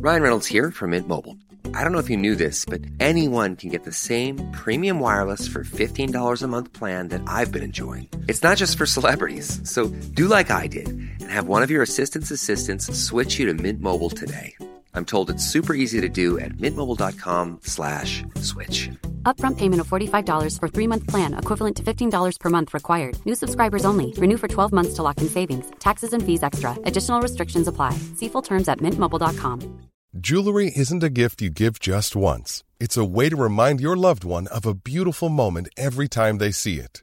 [0.00, 1.36] Ryan Reynolds here from Mint Mobile.
[1.74, 5.48] I don't know if you knew this, but anyone can get the same premium wireless
[5.48, 8.08] for $15 a month plan that I've been enjoying.
[8.28, 9.60] It's not just for celebrities.
[9.64, 13.54] So do like I did and have one of your assistant's assistants switch you to
[13.54, 14.54] Mint Mobile today.
[14.94, 18.90] I'm told it's super easy to do at mintmobile.com slash switch.
[19.24, 23.18] Upfront payment of $45 for three month plan, equivalent to $15 per month required.
[23.26, 24.12] New subscribers only.
[24.12, 25.70] Renew for 12 months to lock in savings.
[25.78, 26.72] Taxes and fees extra.
[26.84, 27.96] Additional restrictions apply.
[28.16, 29.88] See full terms at mintmobile.com.
[30.16, 34.24] Jewelry isn't a gift you give just once, it's a way to remind your loved
[34.24, 37.02] one of a beautiful moment every time they see it.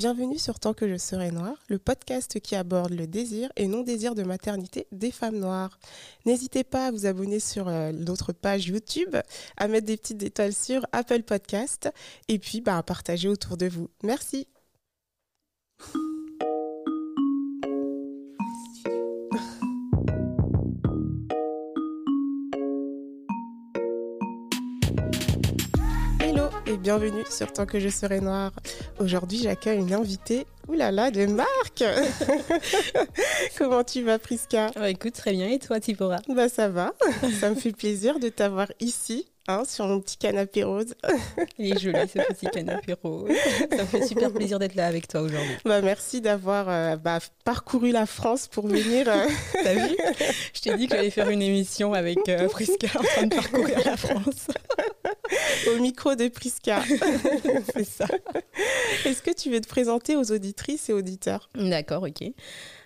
[0.00, 4.14] Bienvenue sur Tant que je serai noire, le podcast qui aborde le désir et non-désir
[4.14, 5.78] de maternité des femmes noires.
[6.24, 9.14] N'hésitez pas à vous abonner sur euh, notre page YouTube,
[9.58, 11.90] à mettre des petites étoiles sur Apple Podcast
[12.28, 13.90] et puis bah, à partager autour de vous.
[14.02, 14.48] Merci.
[26.80, 28.52] Bienvenue sur Tant que je serai noire.
[28.98, 31.84] Aujourd'hui, j'accueille une invitée, oulala, de Marc.
[33.58, 34.70] Comment tu vas, Priska?
[34.74, 35.48] Bah, écoute, très bien.
[35.48, 36.20] Et toi, Tipora?
[36.28, 36.94] Bah ça va.
[37.38, 40.94] Ça me fait plaisir de t'avoir ici, hein, sur mon petit canapé rose.
[41.58, 43.30] Il est joli ce petit canapé rose.
[43.70, 45.56] Ça me fait super plaisir d'être là avec toi aujourd'hui.
[45.64, 49.08] Bah merci d'avoir euh, bah, parcouru la France pour venir.
[49.08, 49.26] euh,
[49.62, 49.96] T'as vu?
[50.54, 53.78] Je t'ai dit que j'allais faire une émission avec euh, Friska en train de parcourir
[53.84, 54.48] la France.
[55.68, 56.82] au micro de Priska.
[57.74, 58.06] C'est ça.
[59.04, 61.48] Est-ce que tu veux te présenter aux auditrices et auditeurs?
[61.54, 62.32] D'accord, ok.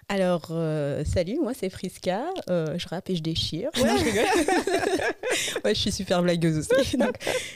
[0.09, 3.71] Alors, euh, salut, moi c'est Friska, euh, je rappe et je déchire.
[3.79, 4.25] Non, je rigole.
[5.65, 6.97] ouais, je suis super blagueuse aussi.
[6.99, 7.15] Donc,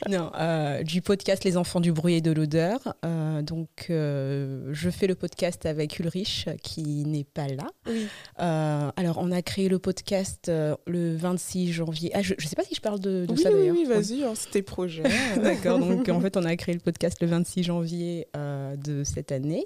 [0.09, 2.95] non, euh, du podcast Les enfants du bruit et de l'odeur.
[3.43, 7.67] Donc, je fais le podcast avec Ulrich qui n'est pas là.
[7.87, 8.07] Oui.
[8.37, 12.11] Alors, on a créé le podcast le 26 janvier.
[12.15, 13.77] Ah, je ne sais pas si je parle de, de Oui, ça oui, d'ailleurs.
[13.77, 15.03] oui, vas-y, hein, c'est tes projets.
[15.43, 19.65] D'accord, donc en fait, on a créé le podcast le 26 janvier de cette année.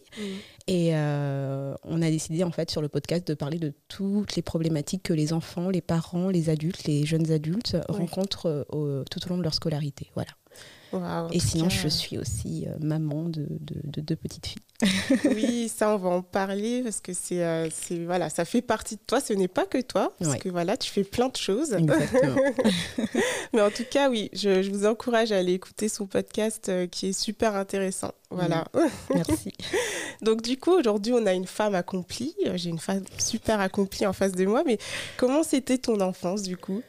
[0.67, 5.03] Et on a décidé, en fait, sur le podcast, de parler de toutes les problématiques
[5.05, 7.97] que les enfants, les parents, les adultes, les jeunes adultes Oui.
[7.99, 10.11] rencontrent euh, au- tout au long de leur scolarité.
[10.15, 10.31] Voilà.
[11.33, 14.63] Et sinon, je suis aussi euh, maman de, de- de deux petites filles.
[15.35, 18.97] Oui, ça, on va en parler parce que c'est, euh, c'est voilà, ça fait partie
[18.97, 19.21] de toi.
[19.21, 20.39] Ce n'est pas que toi, parce Ouais.
[20.39, 21.73] que voilà, tu fais plein de choses.
[21.73, 22.37] Exactement.
[23.53, 26.87] Mais en tout cas, oui, je, je vous encourage à aller écouter son podcast euh,
[26.87, 28.13] qui est super intéressant.
[28.31, 28.65] Voilà.
[29.15, 29.53] Merci.
[30.23, 32.35] Donc du coup, aujourd'hui, on a une femme accomplie.
[32.47, 34.63] Euh, J'ai une femme super accomplie en face de moi.
[34.67, 34.79] Mais
[35.17, 36.83] comment c'était ton enfance du coup?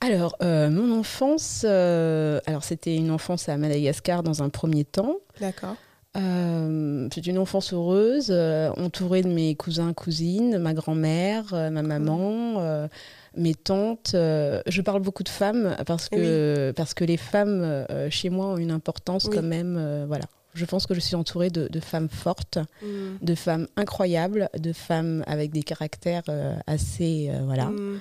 [0.00, 5.16] Alors, euh, mon enfance, euh, alors c'était une enfance à Madagascar dans un premier temps.
[5.40, 5.74] D'accord.
[6.16, 8.30] Euh, c'est une enfance heureuse,
[8.76, 12.88] entourée de mes cousins, cousines, ma grand-mère, ma maman,
[13.36, 14.10] mes tantes.
[14.14, 18.70] je parle beaucoup de femmes parce que, parce que les femmes chez moi ont une
[18.70, 19.36] importance Oui.
[19.36, 20.04] quand même.
[20.06, 20.24] voilà.
[20.54, 23.24] Je pense que je suis entourée de, de femmes fortes, Mm.
[23.24, 26.24] de femmes incroyables, de femmes avec des caractères
[26.66, 27.30] assez.
[27.44, 27.66] voilà.
[27.66, 28.00] Mm.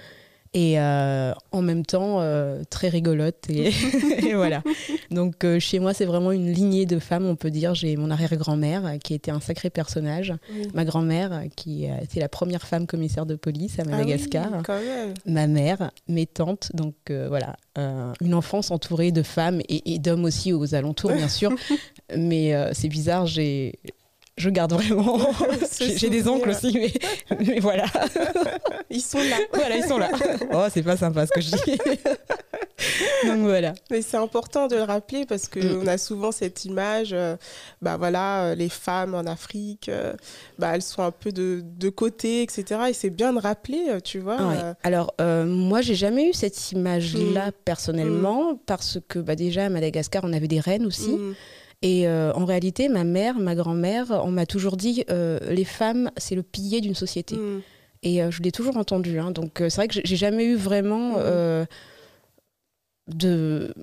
[0.59, 3.47] Et euh, en même temps, euh, très rigolote.
[3.47, 3.67] Et,
[4.27, 4.63] et voilà.
[5.11, 7.75] Donc, euh, chez moi, c'est vraiment une lignée de femmes, on peut dire.
[7.75, 10.33] J'ai mon arrière-grand-mère, qui était un sacré personnage.
[10.51, 10.67] Oui.
[10.73, 14.47] Ma grand-mère, qui était la première femme commissaire de police à Ah Madagascar.
[14.51, 15.13] oui, quand même.
[15.27, 16.71] Ma mère, mes tantes.
[16.73, 17.55] Donc, voilà.
[18.21, 21.53] Une enfance entourée de femmes et, et d'hommes aussi aux alentours, bien sûr.
[22.17, 23.73] Mais c'est bizarre, j'ai.
[24.37, 25.19] Je garde vraiment.
[25.79, 26.93] J'ai des oncles aussi, mais,
[27.45, 27.85] mais voilà.
[28.89, 29.37] Ils sont là.
[29.53, 30.09] Voilà, ils sont là.
[30.53, 31.77] Oh, c'est pas sympa ce que je dis.
[33.27, 33.73] Donc voilà.
[33.91, 35.81] Mais c'est important de le rappeler parce que Mm.
[35.83, 37.35] on a souvent cette image, euh,
[37.81, 40.13] bah voilà, euh, les femmes en Afrique, euh,
[40.59, 42.81] bah elles sont un peu de, de côté, etc.
[42.89, 44.35] Et c'est bien de rappeler, tu vois.
[44.37, 44.55] Ouais.
[44.63, 45.13] euh, Alors,
[45.45, 47.51] moi, j'ai jamais eu cette image-là Mm.
[47.65, 51.17] personnellement parce que bah, déjà à Madagascar, on avait des reines aussi.
[51.81, 55.65] Mm, Et euh, en réalité, ma mère, ma grand-mère, on m'a toujours dit euh, les
[55.65, 57.35] femmes, c'est le pilier d'une société.
[57.35, 57.61] mm,
[58.03, 59.19] Et euh, je l'ai toujours entendu.
[59.19, 59.31] hein.
[59.31, 61.65] Donc, euh, c'est vrai que j'ai- jamais eu vraiment euh,
[63.07, 63.73] de.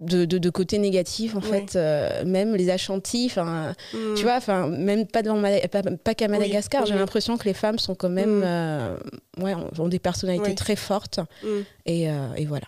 [0.00, 1.64] De, de, de côté négatif en Ouais.
[1.68, 4.14] fait même les achantis enfin mm.
[4.16, 8.08] tu vois enfin même pas pas qu'à Madagascar j'ai l'impression que les femmes sont quand
[8.08, 9.42] même Mm.
[9.44, 10.54] ouais ont ont des personnalités Oui.
[10.56, 11.46] très fortes Mm.
[11.86, 12.66] et, et voilà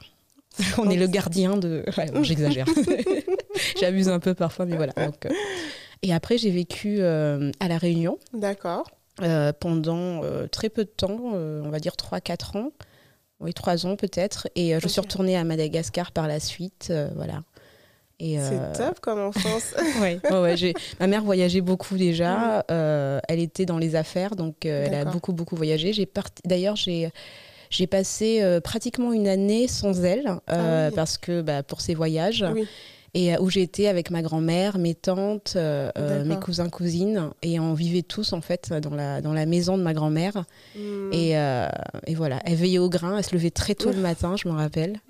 [0.79, 1.85] on est le gardien de.
[1.99, 2.67] Ouais, bon, J'exagère.
[3.81, 4.93] J'abuse un peu parfois, mais voilà.
[4.97, 5.31] Donc, euh,
[6.03, 8.91] Et après, j'ai vécu euh, à La Réunion D'accord.
[9.23, 12.73] euh, pendant très peu de temps, on va dire 3-4 ans.
[13.41, 14.49] Oui, 3 ans peut-être.
[14.55, 16.93] Et je suis retournée à Madagascar par la suite.
[17.15, 17.43] voilà.
[18.23, 19.75] Euh, C'est top comme enfance.
[20.01, 22.65] ouais, ouais, ouais, Ma mère voyageait beaucoup déjà.
[22.71, 25.93] euh, elle était dans les affaires, donc euh, elle a beaucoup, beaucoup voyagé.
[25.93, 26.41] J'ai parti...
[26.45, 27.11] D'ailleurs, j'ai.
[27.77, 30.95] J'ai passé euh, pratiquement une année sans elle euh, Ah oui.
[30.95, 32.45] parce que bah, pour ses voyages.
[32.55, 32.67] Oui.
[33.15, 35.91] et euh, où j'étais avec ma grand-mère, mes tantes, euh,
[36.25, 37.31] mes cousins cousines.
[37.43, 40.45] Et on vivait tous en fait dans la dans la maison de ma grand-mère.
[40.77, 41.13] Hmm.
[41.13, 41.69] et, euh,
[42.07, 42.39] et voilà.
[42.45, 45.01] Elle veillait au grain, elle se levait très tôt le matin, je me rappelle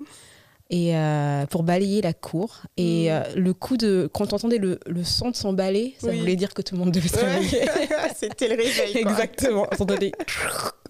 [0.71, 3.11] et euh, pour balayer la cour et Mm.
[3.11, 6.19] euh, le coup de quand on entendait le, le son de balai, ça Oui.
[6.19, 7.61] voulait dire que tout le monde devait se réveiller.
[7.61, 7.87] Ouais.
[8.15, 8.93] C'était le réveil.
[8.93, 9.11] quoi.
[9.11, 9.67] Exactement.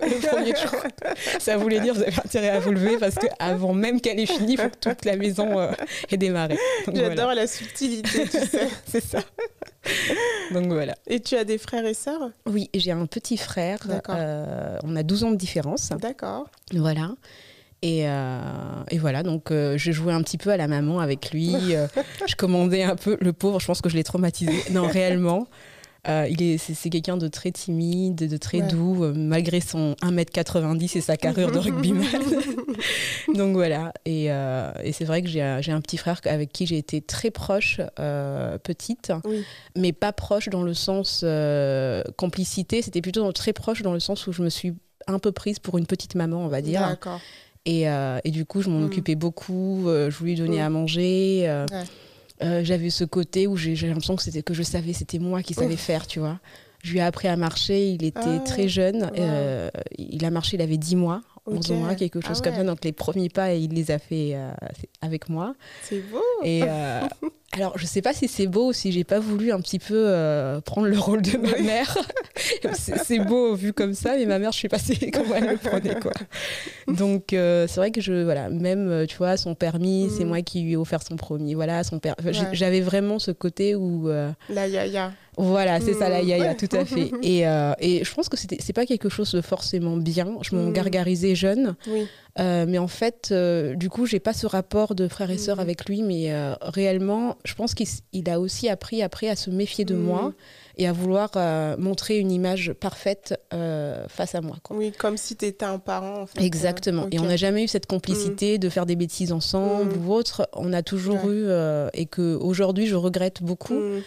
[0.01, 0.53] Le premier.
[1.39, 4.25] Ça voulait dire vous avez intérêt à vous lever parce que avant même qu'elle ait
[4.25, 5.71] fini, il faut que toute la maison euh,
[6.11, 6.57] ait démarré.
[6.85, 7.35] J'adore voilà.
[7.41, 8.67] la subtilité, tu sais.
[8.85, 9.19] C'est ça.
[10.51, 10.95] Donc voilà.
[11.07, 12.29] Et tu as des frères et sœurs?
[12.45, 13.79] Oui, j'ai un petit frère.
[13.87, 14.15] D'accord.
[14.17, 15.89] euh, on a 12 ans de différence.
[15.99, 16.49] D'accord.
[16.73, 17.11] Voilà.
[17.87, 18.39] Et, euh,
[18.89, 21.53] et voilà, donc euh, je jouais un petit peu à la maman avec lui.
[21.75, 21.85] euh,
[22.27, 23.15] je commandais un peu.
[23.21, 24.53] Le pauvre, je pense que je l'ai traumatisé.
[24.71, 25.47] Non, réellement.
[26.07, 28.67] Il est, c'est, quelqu'un de très timide, de très Ouais.
[28.67, 32.05] doux, malgré son 1m90 et sa carrure de rugbyman.
[33.35, 33.91] donc voilà.
[34.05, 37.81] Et, et c'est vrai que j'ai, un- petit frère avec qui j'ai été très proche,
[38.63, 39.43] petite, Oui.
[39.75, 41.25] mais pas proche dans le sens
[42.17, 42.81] complicité.
[42.83, 44.73] C'était plutôt très proche dans le sens où je me suis
[45.07, 46.97] un peu prise pour une petite maman, on va dire.
[47.65, 48.85] Et, euh, et du coup, je m'en Mm.
[48.85, 49.87] occupais beaucoup.
[49.87, 50.65] euh, je lui donnais Mm.
[50.65, 51.43] à manger.
[51.47, 51.83] euh, Ouais.
[52.43, 55.53] euh, J'avais ce côté où j'ai l'impression que c'était que je savais, c'était moi qui
[55.53, 55.79] savais Ouf.
[55.79, 56.39] faire, tu vois.
[56.83, 57.89] Je lui ai appris à marcher.
[57.89, 59.03] Il était Ah, très jeune.
[59.17, 59.69] wow.
[59.97, 61.77] il a marché, il avait 10 mois, 11 Ok.
[61.77, 62.63] mois, quelque Ah chose comme ça.
[62.63, 64.49] Donc les premiers pas, il les a fait euh,
[65.01, 65.55] avec moi.
[65.83, 66.21] C'est beau.
[66.43, 67.01] Et euh,
[67.53, 69.93] alors, je sais pas si c'est beau ou si j'ai pas voulu un petit peu
[69.95, 71.63] euh, prendre le rôle de ma Oui.
[71.63, 71.97] mère.
[72.73, 74.77] c'est beau vu comme ça, mais ma mère, je sais pas
[75.13, 76.11] comment elle le prenait, quoi.
[76.87, 80.29] Donc, c'est vrai que je, voilà, même, tu vois, son permis, c'est Mhm.
[80.29, 81.55] moi qui lui ai offert son premier.
[81.55, 82.15] Voilà, son père.
[82.19, 82.49] enfin, j'ai- Ouais.
[82.53, 84.09] J'avais vraiment ce côté où.
[84.49, 85.11] La yaya.
[85.37, 86.27] Voilà, c'est ça la Mhm.
[86.29, 87.11] yaya, tout à fait.
[87.23, 90.37] Et, euh, et je pense que c'est pas quelque chose de forcément bien.
[90.41, 90.73] Je m'en Mhm.
[90.73, 91.75] gargarisais jeune.
[91.87, 92.07] Oui.
[92.37, 95.55] Euh, mais en fait, euh, du coup, j'ai pas ce rapport de frère et sœur
[95.57, 95.61] Mhm.
[95.61, 99.95] avec lui, mais réellement, je pense qu'il a aussi appris après à se méfier de
[99.95, 100.33] moi
[100.77, 101.31] et à vouloir
[101.77, 103.39] montrer une image parfaite
[104.09, 104.57] face à moi.
[104.63, 104.75] quoi.
[104.77, 106.21] Oui, comme si tu étais un parent.
[106.23, 106.41] En fait.
[106.43, 107.07] Exactement.
[107.11, 110.47] Et on n'a jamais eu cette complicité de faire des bêtises ensemble ou autre.
[110.53, 111.31] On a toujours Ouais.
[111.33, 111.47] eu,
[111.93, 114.01] et que aujourd'hui je regrette beaucoup, Mm.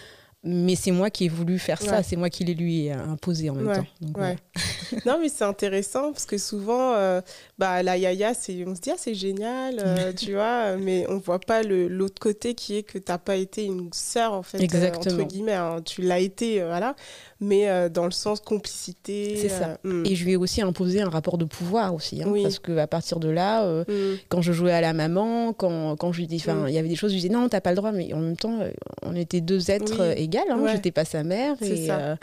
[0.45, 3.51] Mais c'est moi qui ai voulu faire ça, c'est moi qui l'ai lui euh, imposé
[3.51, 3.87] en même Ouais, temps.
[4.01, 4.37] Donc, Ouais.
[5.07, 7.21] non, mais c'est intéressant parce que souvent, euh,
[7.59, 11.19] bah, la yaya, c'est, on se dit, ah, c'est génial, euh, tu vois, mais on
[11.19, 14.59] voit pas le, l'autre côté qui est que t'as pas été une sœur, en fait,
[14.59, 15.17] euh, Exactement.
[15.17, 15.55] entre guillemets.
[15.55, 15.83] hein.
[15.85, 16.95] Tu l'as été, euh, voilà,
[17.41, 19.37] mais euh, dans le sens complicité.
[19.37, 19.79] C'est ça.
[19.85, 20.07] euh, mm.
[20.07, 22.43] Et je lui ai aussi imposé un rapport de pouvoir aussi, hein, Oui.
[22.43, 24.19] parce qu'à partir de là, euh, Mm.
[24.29, 26.69] quand je jouais à la maman, quand, quand je lui dis, enfin, Mm.
[26.69, 28.19] il y avait des choses, je lui disais non, t'as pas le droit, mais en
[28.21, 28.59] même temps,
[29.03, 30.23] on était deux êtres Oui.
[30.23, 30.73] égales, hein, Ouais.
[30.77, 32.17] j'étais pas sa mère, C'est et, ça.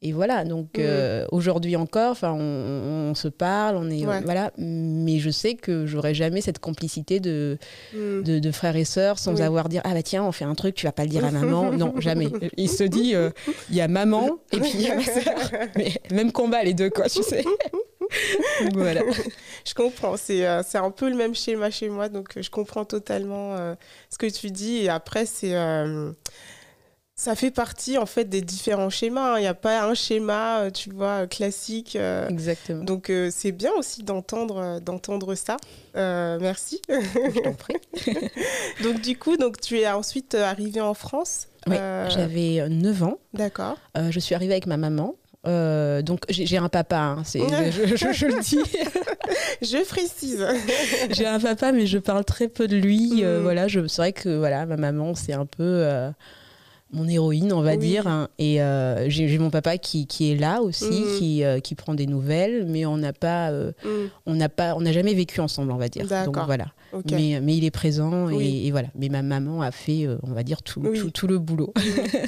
[0.00, 0.80] Et voilà, donc Mm.
[0.80, 4.20] euh, aujourd'hui encore, enfin, on, on se parle, on est, Ouais.
[4.22, 7.58] voilà, mais je sais que j'aurais jamais cette complicité de,
[7.92, 8.22] Mm.
[8.22, 9.42] de, de frères et sœurs sans Oui.
[9.42, 11.32] avoir dire, ah bah tiens, on fait un truc, tu vas pas le dire à
[11.32, 12.28] maman, non, jamais.
[12.56, 13.30] Il se dit, euh,
[13.70, 16.74] il y a maman, et puis il y a ma sœur, mais même combat les
[16.74, 17.44] deux, quoi, tu sais.
[18.72, 19.02] Voilà.
[19.66, 22.48] Je comprends, c'est euh, c'est un peu le même schéma chez moi, donc euh, je
[22.50, 23.54] comprends totalement
[24.10, 24.76] ce que tu dis.
[24.84, 25.52] Et après, c'est
[27.20, 29.34] ça fait partie en fait des différents schémas.
[29.34, 29.38] hein.
[29.38, 31.96] Il n'y a pas un schéma, euh, tu vois, classique.
[31.96, 32.84] euh, Exactement.
[32.84, 35.56] donc euh, c'est bien aussi d'entendre euh, d'entendre ça.
[35.96, 36.80] Euh, merci.
[36.88, 37.74] Je t'en prie.
[38.84, 41.48] donc du coup, donc tu es ensuite euh, arrivée en France.
[41.66, 43.18] Oui, Euh, j'avais 9 ans.
[43.34, 43.76] D'accord.
[43.96, 45.16] Euh, je suis arrivée avec ma maman.
[45.46, 48.60] Euh, donc j'ai un papa, hein, je, je- je le dis.
[49.60, 50.46] Je précise.
[51.10, 53.24] j'ai un papa, mais je parle très peu de lui.
[53.24, 53.42] Euh, Mhm.
[53.42, 56.10] voilà, je- c'est vrai que voilà, ma maman, c'est un peu euh,
[56.90, 57.78] mon héroïne, on va Oui.
[57.78, 58.06] dire.
[58.06, 58.28] hein.
[58.38, 61.18] Et euh, j'ai mon papa qui, qui est là aussi, Mhm.
[61.18, 63.88] qui, euh, qui prend des nouvelles, mais on n'a pas, euh, Mm,
[64.26, 66.06] on n'a pas, on n'a jamais vécu ensemble, on va dire.
[66.24, 66.66] Donc voilà.
[67.10, 68.66] Mais, mais il est présent et, Oui.
[68.66, 68.88] et voilà.
[68.94, 70.98] Mais ma maman a fait, on va dire tout, Oui.
[70.98, 71.74] tout, tout le boulot.
[71.76, 71.80] Mm,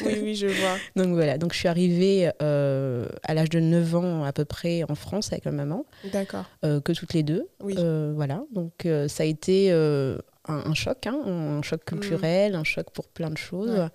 [0.06, 0.76] oui, oui, je vois.
[0.96, 4.94] Donc voilà, donc je suis arrivée à l'âge de 9 ans à peu près en
[4.94, 6.44] France avec ma maman, D'accord.
[6.62, 7.46] que toutes les deux.
[7.62, 7.74] Oui.
[8.14, 13.08] Voilà, donc ça a été un, un choc, hein, un choc culturel, un choc pour
[13.08, 13.70] plein de choses.
[13.70, 13.86] Ouais.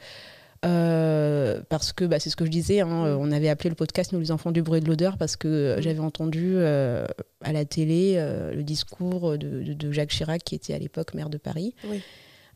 [0.66, 2.88] Euh, parce que bah, c'est ce que je disais, hein,
[3.20, 5.78] on avait appelé le podcast Nous les enfants du bruit et de l'odeur parce que
[5.80, 7.06] j'avais entendu euh,
[7.42, 11.14] à la télé euh, le discours de, de- de Jacques Chirac qui était à l'époque
[11.14, 11.74] maire de Paris.
[11.90, 12.02] Oui.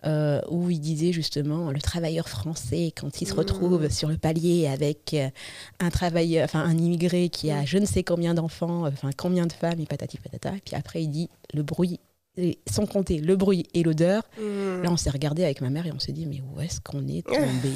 [0.06, 3.38] euh, où il disait justement le travailleur français quand il se Mm.
[3.38, 5.14] retrouve sur le palier avec
[5.82, 9.52] un travailleur, enfin un immigré qui a je ne sais combien d'enfants, enfin combien de
[9.52, 10.56] femmes et patati patata.
[10.56, 12.00] Et puis après il dit le bruit,
[12.38, 14.24] et sans compter le bruit et l'odeur.
[14.38, 14.84] Mm.
[14.84, 17.08] Là on s'est regardé avec ma mère et on s'est dit mais où est-ce qu'on
[17.08, 17.74] est tombé?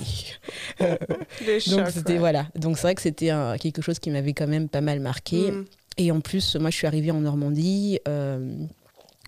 [1.69, 2.19] Donc c'était ouais.
[2.19, 2.47] voilà.
[2.55, 5.51] Donc c'est vrai que c'était quelque chose qui m'avait quand même pas mal marqué.
[5.51, 5.65] Mm.
[5.97, 8.55] Et en plus, moi je suis arrivée en Normandie, euh,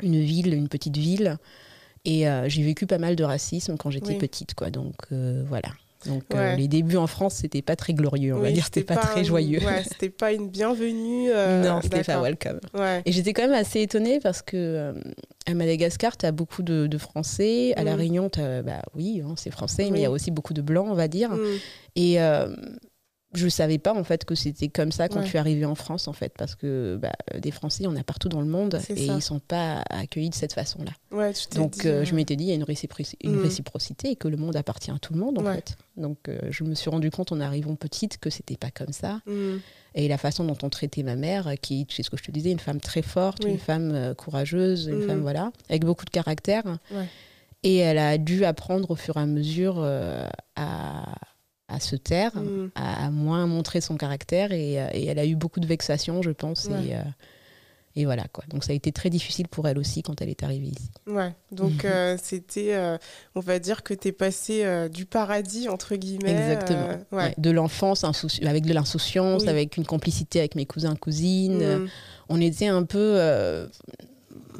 [0.01, 1.37] une ville, une petite ville,
[2.05, 4.17] et euh, j'ai vécu pas mal de racisme quand j'étais Oui.
[4.17, 4.71] petite, quoi.
[4.71, 5.69] Donc euh, voilà.
[6.07, 8.95] Donc euh, les débuts en France, c'était pas très glorieux, on va dire, c'était pas,
[8.97, 9.59] très un- joyeux.
[9.65, 11.29] Ouais, c'était pas une bienvenue.
[11.31, 12.59] euh, non, c'était pas welcome.
[12.73, 13.01] Ouais.
[13.05, 14.93] Et j'étais quand même assez étonnée parce que euh,
[15.47, 17.73] à Madagascar, tu as beaucoup de, de Français.
[17.75, 17.99] À La Mm.
[17.99, 20.87] Réunion, t'as- bah oui, hein, c'est français, mais il y a aussi beaucoup de blancs,
[20.89, 21.31] on va dire.
[21.31, 21.39] Mm.
[21.95, 22.15] Et
[23.37, 25.23] je savais pas en fait que c'était comme ça quand Ouais.
[25.23, 27.95] je suis arrivée en France en fait parce que bah, des Français il y en
[27.95, 29.15] a partout dans le monde et ça.
[29.15, 30.55] ils sont pas accueillis de cette.
[31.11, 33.41] Ouais, tu t'es Donc dit, euh, euh, je m'étais dit il y a une, Mm.
[33.43, 35.75] réciprocité et que le monde appartient à tout le monde en fait.
[35.97, 39.19] Donc euh, je me suis rendu compte en arrivant petite que c'était pas comme ça
[39.27, 39.57] mm.
[39.95, 42.31] et la façon dont on traitait ma mère euh, qui c'est ce que je te
[42.31, 43.51] disais une femme très forte, Oui.
[43.51, 45.07] une femme euh, courageuse, une Mm.
[45.07, 46.63] femme voilà avec beaucoup de caractère.
[47.63, 51.15] Et elle a dû apprendre au fur et à mesure euh, à,
[51.67, 52.69] à se taire Mm.
[52.75, 56.31] a moins montré son caractère et, euh, et elle a eu beaucoup de vexations, je
[56.31, 56.65] pense.
[56.65, 56.87] Ouais.
[56.89, 56.99] Et, euh,
[57.97, 58.43] et voilà quoi.
[58.49, 60.89] Donc ça a été très difficile pour elle aussi quand elle est arrivée ici.
[61.07, 61.91] Ouais, donc Mhm.
[61.91, 62.97] euh, c'était, euh,
[63.35, 66.31] on va dire que tu es passé du paradis, entre guillemets.
[66.31, 66.87] Exactement.
[67.13, 67.33] Ouais, ouais.
[67.37, 68.03] De l'enfance
[68.43, 69.49] avec de l'insouciance, Oui.
[69.49, 71.63] avec une complicité avec mes cousins cousines.
[71.83, 71.87] Mm.
[72.29, 73.17] On était un peu.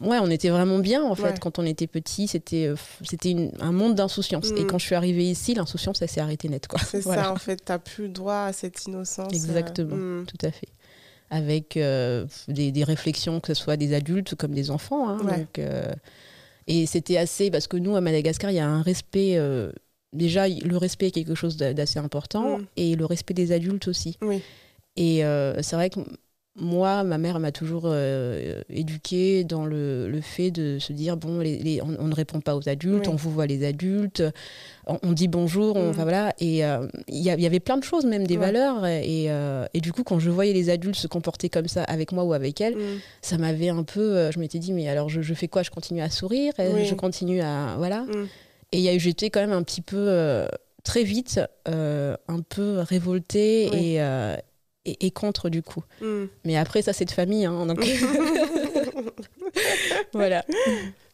[0.02, 1.34] Ouais, on était vraiment bien en fait Ouais.
[1.40, 2.28] quand on était petit.
[2.28, 4.52] C'était euh, c'était un monde d'insouciance.
[4.58, 4.68] Et Mm.
[4.68, 6.80] quand je suis arrivée ici, l'insouciance, elle s'est arrêtée net quoi.
[6.80, 7.24] C'est Voilà.
[7.25, 9.28] ça, en fait, tu plus droit à cette innocence.
[9.32, 9.96] euh, Exactement.
[9.96, 10.25] mm.
[10.28, 10.70] Tout à fait.
[11.30, 15.10] Avec euh, des, des réflexions, que ce soit des adultes comme des enfants.
[15.10, 15.20] hein.
[15.24, 15.38] Ouais.
[15.40, 15.92] Donc, euh,
[16.68, 17.50] et c'était assez.
[17.52, 19.38] Parce que nous, à Madagascar, il y a un respect.
[20.14, 22.60] déjà, le respect est quelque chose d'a- d'assez important.
[22.60, 22.66] Mm.
[22.78, 24.18] Et le respect des adultes aussi.
[24.22, 24.42] Oui.
[24.98, 26.00] Et euh, c'est vrai que
[26.58, 31.40] moi, ma mère m'a toujours euh, éduquée dans le, le fait de se dire bon,
[31.40, 33.14] les, les- on, on ne répond pas aux adultes, Oui.
[33.14, 34.24] on vous voit les adultes,
[34.88, 35.90] on, on dit bonjour, on, Mm.
[35.90, 36.34] enfin, voilà.
[36.40, 38.46] Et euh, il y, avait plein de choses, même des Ouais.
[38.46, 38.86] valeurs.
[38.86, 42.12] Et, euh, et du coup, quand je voyais les adultes se comporter comme ça avec
[42.14, 43.00] moi ou avec elle, Mm.
[43.22, 44.32] ça m'avait un peu.
[44.32, 45.62] je m'étais dit mais alors je, je fais quoi?
[45.62, 46.86] Je continue à sourire, Oui.
[46.86, 48.04] je continue à voilà.
[48.04, 48.28] Mm.
[48.72, 50.46] Et il y a eu- j'étais quand même un petit peu,
[50.84, 53.96] très vite, un peu révoltée Oui.
[53.96, 54.36] et,
[54.86, 55.84] et, et contre du coup.
[56.01, 56.25] Mm.
[56.46, 57.46] Mais après, ça, c'est de famille.
[57.46, 57.80] Hein, donc...
[60.13, 60.46] voilà.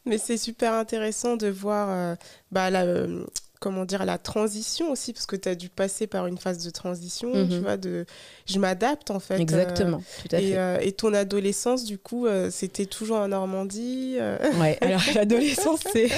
[0.06, 2.16] Mais c'est super intéressant de voir euh,
[2.52, 3.24] bah, la, euh,
[3.60, 6.72] comment dire, la transition aussi, parce que tu as dû passer par une phase de
[6.72, 7.50] transition, Mhm.
[7.50, 8.08] tu vois, de
[8.48, 9.36] je m'adapte en fait.
[9.36, 10.88] euh, Exactement, tout à et, fait.
[10.88, 14.18] et ton adolescence, du coup, c'était toujours en Normandie
[14.60, 16.10] Ouais, alors l'adolescence, c'est.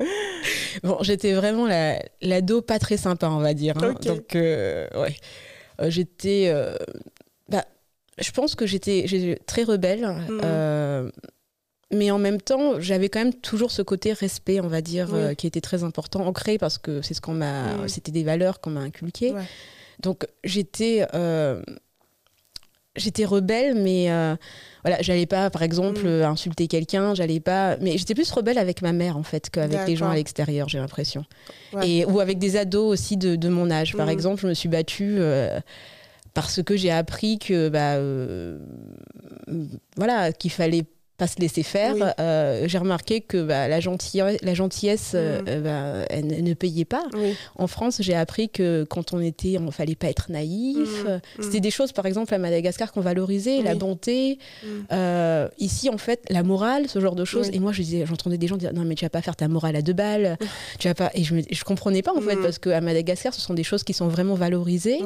[0.82, 3.74] bon, j'étais vraiment la- l'ado pas très sympa, on va dire.
[3.82, 3.94] hein.
[4.02, 5.14] Donc, ouais.
[5.80, 6.44] Euh, j'étais.
[6.48, 6.76] euh,
[7.48, 7.64] bah,
[8.18, 10.06] je pense que j'étais très rebelle.
[10.06, 10.40] Mhm.
[10.44, 11.10] euh,
[11.94, 15.18] mais en même temps, j'avais quand même toujours ce côté respect, on va dire, Oui.
[15.20, 17.74] euh, qui était très important, ancré, parce que c'est ce qu'on m'a.
[17.76, 17.88] Mhm.
[17.88, 19.32] C'était des valeurs qu'on m'a inculquées.
[19.32, 19.44] Ouais.
[20.00, 21.62] Donc j'étais euh,
[22.96, 24.36] j'étais rebelle, mais euh,
[24.84, 26.06] voilà, j'allais pas, par exemple, Mm.
[26.06, 27.76] euh, insulter quelqu'un, j'allais pas.
[27.80, 30.78] Mais j'étais plus rebelle avec ma mère en fait qu'avec les gens à l'extérieur, j'ai
[30.78, 31.24] l'impression.
[31.72, 31.88] Ouais.
[31.88, 33.96] Et ou avec des ados aussi de, de mon âge.
[33.96, 34.10] Par Mm.
[34.10, 35.16] exemple, je me suis battue.
[35.18, 35.60] euh,
[36.34, 38.58] parce que j'ai appris que bah euh,
[39.96, 40.84] voilà qu'il fallait
[41.22, 41.94] pas se laisser faire.
[41.94, 42.02] Oui.
[42.18, 45.44] Euh, j'ai remarqué que bah, la gentillesse, la gentillesse euh, Mm.
[45.48, 45.60] euh,
[46.00, 47.04] bah, elle ne- ne payait pas.
[47.14, 47.34] Oui.
[47.56, 51.04] En France, j'ai appris que quand on était, on fallait pas être naïf.
[51.04, 51.60] Mm, C'était mm.
[51.60, 54.38] des choses, par exemple, à Madagascar qu'on valorisait, la bonté.
[54.64, 54.66] Mm.
[54.92, 57.50] Euh, ici, en fait, la morale, ce genre de choses.
[57.52, 59.46] Et moi, je disais, j'entendais des gens dire, non, mais tu vas pas faire ta
[59.48, 60.36] morale à deux balles.
[60.80, 61.10] tu vas pas.
[61.14, 62.42] Et je, me, je comprenais pas en fait, Mm.
[62.42, 64.98] parce qu'à Madagascar, ce sont des choses qui sont vraiment valorisées.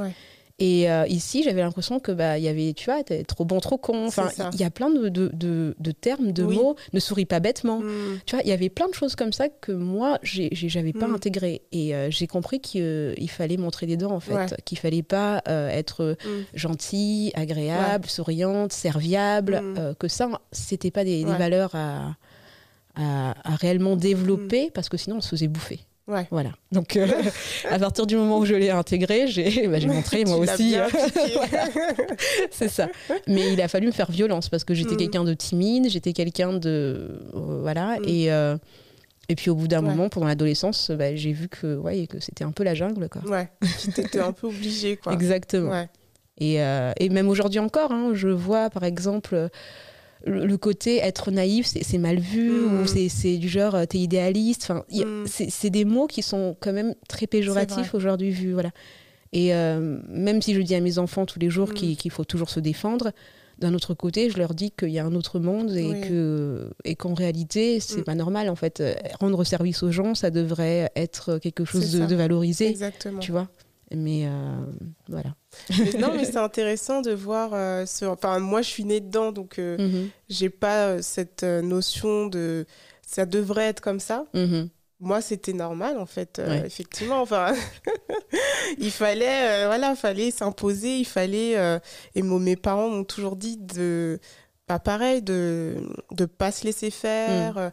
[0.58, 3.60] Et euh, ici, j'avais l'impression que bah il y avait, tu vois, t'es trop bon,
[3.60, 4.06] trop con.
[4.06, 6.56] Enfin, il y a plein de, de, de- de termes, de Oui.
[6.56, 6.76] mots.
[6.94, 7.80] Ne souris pas bêtement.
[7.80, 8.20] Mm.
[8.24, 11.14] Tu vois, il y avait plein de choses comme ça que moi, j'avais pas Mm.
[11.14, 11.60] intégré.
[11.72, 14.32] Et euh, j'ai compris qu'il fallait montrer des dents, en fait.
[14.34, 14.46] Ouais.
[14.64, 16.28] Qu'il fallait pas euh, être Mm.
[16.54, 19.60] gentille, agréable, souriante, serviable.
[19.62, 19.74] Mm.
[19.78, 22.14] euh, que ça, c'était pas des, valeurs à,
[22.94, 25.80] à, à réellement développer, parce que sinon, on se faisait bouffer.
[26.08, 26.26] Ouais.
[26.30, 26.50] Voilà.
[26.72, 27.06] Donc, euh,
[27.70, 30.76] à partir du moment où je l'ai intégré, j'ai bah, montré, moi aussi.
[32.50, 32.88] c'est ça.
[33.26, 34.98] Mais il a fallu me faire violence parce que j'étais Mm.
[34.98, 36.68] quelqu'un de timide, j'étais quelqu'un de.
[37.34, 37.98] euh, voilà.
[38.00, 38.04] Mm.
[38.08, 38.56] Et, euh,
[39.28, 39.90] Et puis au bout d'un Ouais.
[39.90, 43.08] moment, pendant l'adolescence, bah, j'ai vu que, ouais, que c'était un peu la jungle.
[43.08, 43.22] Quoi.
[43.28, 43.48] Ouais.
[43.80, 45.12] Tu t'étais un peu obligée, quoi.
[45.12, 45.70] Exactement.
[45.72, 45.88] Ouais.
[46.38, 49.48] Et, euh, et même aujourd'hui encore, hein, je vois par exemple
[50.24, 52.80] le, côté être naïf, c'est mal vu, Mm.
[52.82, 54.62] ou c'est- du genre euh, t'es idéaliste.
[54.70, 55.24] Enfin, Mm.
[55.26, 58.52] c'est des mots qui sont quand même très péjoratifs aujourd'hui vus.
[58.52, 58.70] Voilà.
[59.32, 61.74] Et euh, même si je dis à mes enfants tous les jours Mm.
[61.74, 63.12] qu'il faut toujours se défendre,
[63.58, 66.00] d'un autre côté, je leur dis qu'il y a un autre monde et Oui.
[66.08, 68.50] que et qu'en réalité, c'est pas normal.
[68.50, 72.68] En fait, Euh, rendre service aux gens, ça devrait être quelque chose de, de valorisé,
[72.68, 73.18] Exactement.
[73.18, 73.48] tu vois.
[73.94, 74.30] Mais euh,
[75.08, 75.34] voilà.
[75.98, 77.50] Non, mais c'est intéressant de voir.
[77.54, 78.04] euh, ce...
[78.04, 80.08] Enfin, moi, je suis née dedans, donc euh, Mhm.
[80.28, 82.66] j'ai pas euh, cette notion de
[83.06, 84.24] ça devrait être comme ça.
[84.34, 84.68] Mhm.
[84.98, 86.62] Moi, c'était normal, en fait, Ouais.
[86.66, 87.20] effectivement.
[87.20, 87.54] Enfin,
[88.78, 91.54] il fallait, voilà, fallait s'imposer, il fallait.
[92.14, 94.18] et mo- mes parents m'ont toujours dit de,
[94.66, 95.76] pas pareil, de
[96.12, 97.58] de pas se laisser faire.
[97.58, 97.70] euh,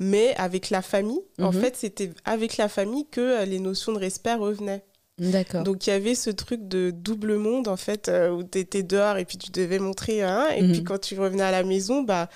[0.00, 1.60] Mais avec la famille, en Mhm.
[1.60, 4.84] fait, c'était avec la famille que les notions de respect revenaient.
[5.18, 5.62] D'accord.
[5.62, 8.82] Donc il y avait ce truc de double monde en fait euh, où tu étais
[8.82, 10.72] dehors et puis tu devais montrer un et Mhm.
[10.72, 12.28] puis quand tu revenais à la maison bah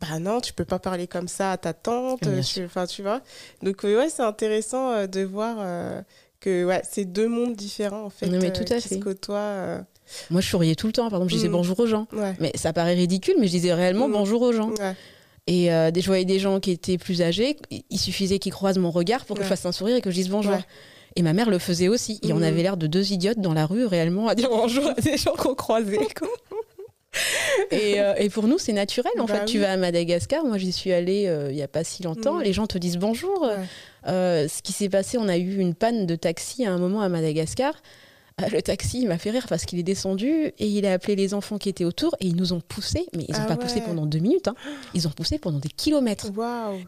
[0.00, 3.02] bah non, tu peux pas parler comme ça à ta tante, euh, tu- enfin tu
[3.02, 3.20] vois.
[3.62, 6.00] Donc euh, ouais, c'est intéressant euh, de voir euh,
[6.40, 8.98] que ouais, c'est deux mondes différents en fait Non, mais tout à fait.
[9.28, 9.80] euh,
[10.30, 11.10] Moi, je souriais tout le temps.
[11.10, 11.52] Par exemple, je disais Mm.
[11.52, 12.06] bonjour aux gens.
[12.12, 12.34] ouais.
[12.40, 14.12] Mais ça paraît ridicule, mais je disais réellement Mm.
[14.12, 14.70] bonjour aux gens.
[14.70, 14.94] Ouais.
[15.46, 17.56] Et je voyais des gens qui étaient plus âgés.
[17.90, 20.14] Il- suffisait qu'ils croisent mon regard pour que je fasse un sourire et que je
[20.14, 20.56] dise bonjour.
[21.16, 22.20] Et ma mère le faisait aussi.
[22.22, 22.42] Et on Mhm.
[22.44, 25.34] avait l'air de deux idiotes dans la rue, réellement, à dire bonjour à des gens
[25.36, 25.98] qu'on croisait.
[26.18, 26.28] quoi.
[27.72, 29.12] et, euh, et pour nous, c'est naturel.
[29.18, 30.44] En Bah fait, tu vas à Madagascar.
[30.44, 32.34] Moi, j'y suis allée euh, il y a pas si longtemps.
[32.36, 32.42] Mhm.
[32.42, 33.42] Les gens te disent bonjour.
[33.42, 33.56] Ouais.
[34.06, 37.00] Euh, ce qui s'est passé, on a eu une panne de taxi à un moment
[37.00, 37.74] à Madagascar.
[38.52, 41.34] Le taxi, il m'a fait rire parce qu'il est descendu et il a appelé les
[41.34, 43.04] enfants qui étaient autour et ils nous ont poussé.
[43.14, 44.48] Mais ils n'ont Ah pas poussé pendant deux minutes.
[44.48, 44.54] hein.
[44.94, 46.28] Ils ont poussé pendant des kilomètres.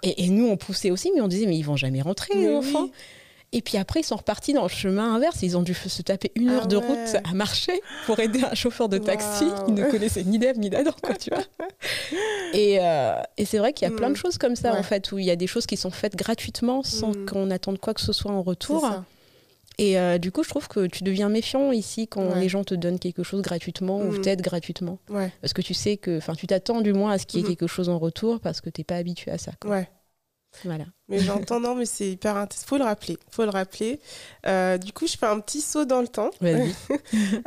[0.02, 2.55] Et, et nous, on poussait aussi, mais on disait, mais ils vont jamais rentrer, les
[2.55, 2.85] enfants.
[2.85, 2.93] oui.
[3.55, 5.43] Et puis après, ils sont repartis dans le chemin inverse.
[5.43, 6.87] Ils ont dû se taper une Ah heure de ouais.
[6.87, 10.71] route à marcher pour aider un chauffeur de taxi qui ne connaissait ni d'Ève ni
[10.71, 11.45] d'Adam, quoi, tu vois.
[12.55, 14.17] Et, euh, et c'est vrai qu'il y a plein de Mm.
[14.17, 14.79] choses comme ça, Ouais.
[14.79, 17.27] en fait, où il y a des choses qui sont faites gratuitement sans Mm.
[17.27, 18.87] qu'on attende quoi que ce soit en retour.
[19.79, 22.41] Et euh, du coup, je trouve que tu deviens méfiant ici quand Ouais.
[22.41, 24.21] les gens te donnent quelque chose gratuitement ou Mm.
[24.21, 24.99] t'aident gratuitement.
[25.41, 27.45] Parce que tu sais que, enfin, tu t'attends du moins à ce qu'il y ait
[27.45, 27.57] Mhm.
[27.57, 29.53] quelque chose en retour parce que t'es pas habitué à ça.
[29.61, 29.71] quoi.
[29.71, 29.88] Ouais.
[30.65, 30.85] Voilà.
[31.09, 32.67] Mais j'entends, non, mais c'est hyper intéressant.
[32.67, 33.19] Faut le rappeler.
[33.31, 34.01] Faut le rappeler.
[34.47, 36.31] Euh, du coup, je fais un petit saut dans le temps.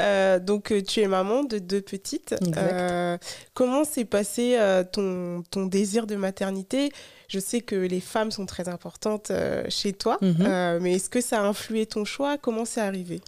[0.02, 2.36] Euh, donc, euh, tu es maman de deux petites.
[2.58, 3.18] Euh,
[3.54, 4.58] comment s'est passé
[4.92, 6.92] ton, ton désir de maternité?
[7.28, 9.32] Je sais que les femmes sont très importantes
[9.70, 10.80] chez toi, Mhm.
[10.82, 12.38] mais est-ce que ça a influé ton choix?
[12.38, 13.22] Comment c'est arrivé?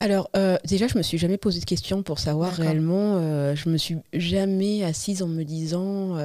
[0.00, 3.16] Alors, euh, déjà, je me suis jamais posé de questions pour savoir réellement.
[3.16, 6.16] euh, je me suis jamais assise en me disant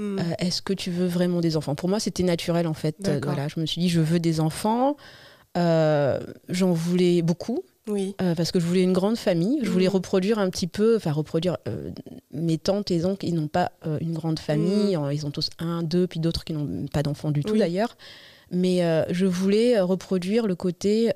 [0.00, 0.18] Hmm.
[0.18, 1.74] euh, est-ce que tu veux vraiment des enfants?
[1.74, 2.96] Pour moi, c'était naturel en fait.
[3.06, 4.96] Euh, voilà, je me suis dit je veux des enfants.
[5.58, 8.14] Euh, J'en voulais beaucoup Oui.
[8.22, 9.58] euh, parce que je voulais une grande famille.
[9.62, 9.94] Je voulais Mhm.
[9.94, 11.58] reproduire un petit peu, enfin reproduire
[12.32, 13.26] mes tantes et oncles.
[13.26, 14.96] Ils n'ont pas une grande famille.
[14.96, 17.58] Euh, Ils ont tous un, deux, puis d'autres qui n'ont pas d'enfants du tout Oui.
[17.58, 17.96] d'ailleurs.
[18.52, 21.12] Mais je voulais reproduire le côté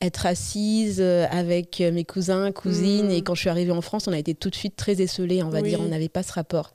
[0.00, 3.10] être assise avec mes cousins, cousines.
[3.10, 5.42] Et quand je suis arrivée en France, on a été tout de suite très esselés,
[5.42, 5.68] on va Oui.
[5.70, 5.80] dire.
[5.80, 6.72] On n'avait pas ce rapport.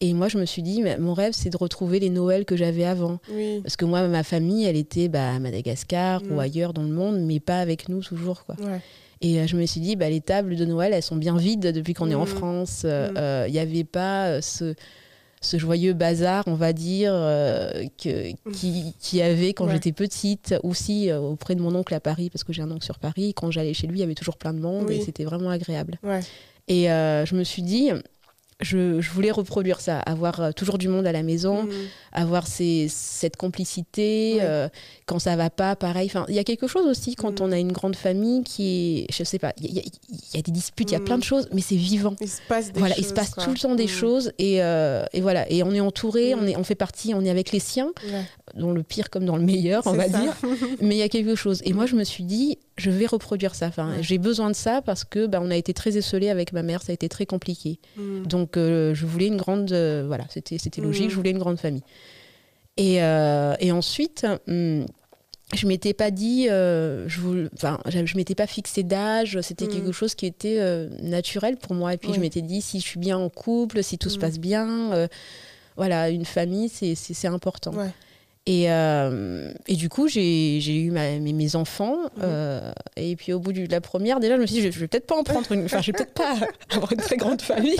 [0.00, 2.84] Et moi, je me suis dit, mon rêve, c'est de retrouver les Noëls que j'avais
[2.84, 3.18] avant.
[3.32, 3.60] Oui.
[3.62, 7.18] Parce que moi, ma famille, elle était bah, à Madagascar ou ailleurs dans le monde,
[7.20, 8.44] mais pas avec nous toujours.
[8.44, 8.54] Quoi.
[8.60, 8.80] Ouais.
[9.22, 11.72] Et euh, je me suis dit, bah, les tables de Noël, elles sont bien vides
[11.72, 12.26] depuis qu'on est en Mhm.
[12.26, 12.82] France.
[12.84, 13.16] Euh, Mhm.
[13.18, 14.74] euh, Il n'y avait pas euh, ce,
[15.40, 19.72] ce joyeux bazar, on va dire, euh, que, qui, qui avait quand Ouais.
[19.72, 20.54] j'étais petite.
[20.62, 23.34] Aussi euh, auprès de mon oncle à Paris, parce que j'ai un oncle sur Paris.
[23.34, 24.98] Quand j'allais chez lui, il y avait toujours plein de monde Oui.
[24.98, 25.98] et c'était vraiment agréable.
[26.04, 26.20] Ouais.
[26.68, 27.90] Et euh, je me suis dit,
[28.60, 31.70] je, je voulais reproduire ça, avoir euh, toujours du monde à la maison, Hmm.
[32.12, 34.38] avoir ces- cette complicité.
[34.40, 34.68] Euh,
[35.06, 36.06] quand ça va pas, pareil.
[36.06, 37.44] Enfin, il y a quelque chose aussi quand Mm.
[37.44, 40.38] on a une grande famille qui est, je sais pas, il y, a- il y
[40.38, 41.04] a des disputes, il y a Mm.
[41.04, 42.16] plein de choses, mais c'est vivant.
[42.20, 43.04] Il se passe des Voilà, choses.
[43.04, 43.44] il se passe quoi.
[43.44, 45.50] tout le temps des choses et, euh, et voilà.
[45.50, 46.38] Et on est entouré, Mm.
[46.42, 48.24] on, est, on fait partie, on est avec les siens, Ouais.
[48.60, 50.18] dans le pire comme dans le meilleur, on va ça.
[50.20, 50.36] dire.
[50.82, 51.60] Mais il y a quelque chose.
[51.64, 53.66] Et moi, je me suis dit, je vais reproduire ça.
[53.66, 54.02] Enfin, Ouais.
[54.02, 56.82] j'ai besoin de ça parce que bah, on a été très esselés avec ma mère,
[56.82, 57.78] ça a été très compliqué.
[57.96, 58.22] Hmm.
[58.24, 59.70] Donc, euh, je voulais une grande.
[59.72, 61.10] euh, voilà, c'était c'était logique, Mhm.
[61.10, 61.82] je voulais une grande famille.
[62.76, 64.86] Et, euh, et ensuite, hum,
[65.54, 66.46] je m'étais pas dit.
[66.48, 67.48] je voulais-
[67.88, 70.60] je, m'étais pas fixé d'âge, c'était quelque chose qui était
[71.02, 71.94] naturel pour moi.
[71.94, 74.38] Et puis, je m'étais dit, si je suis bien en couple, si tout se passe
[74.38, 75.08] bien,
[75.76, 77.72] voilà, une famille, c'est- important.
[77.72, 77.90] Ouais.
[78.50, 81.96] Et, euh, et du coup, j'ai eu ma- mes, mes enfants.
[82.16, 82.22] Mhm.
[82.22, 84.80] euh, et puis, au bout de la première, déjà, je me suis dit, je, je
[84.80, 85.66] vais peut-être pas en prendre une.
[85.66, 86.34] Enfin, je vais peut-être pas
[86.70, 87.76] avoir une très grande famille.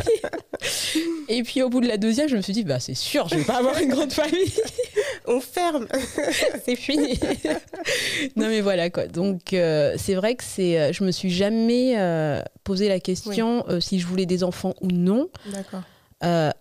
[1.31, 3.37] et puis, au bout de la deuxième, je me suis dit, bah, c'est sûr, je
[3.37, 4.53] vais pas avoir une grande famille.
[5.27, 5.87] on ferme.
[6.67, 7.19] c'est fini.
[8.37, 9.07] non mais voilà quoi.
[9.07, 11.97] Donc euh, c'est vrai que c'est, je me suis jamais
[12.65, 15.29] posé la question si je voulais des enfants ou non.
[15.53, 15.83] D'accord.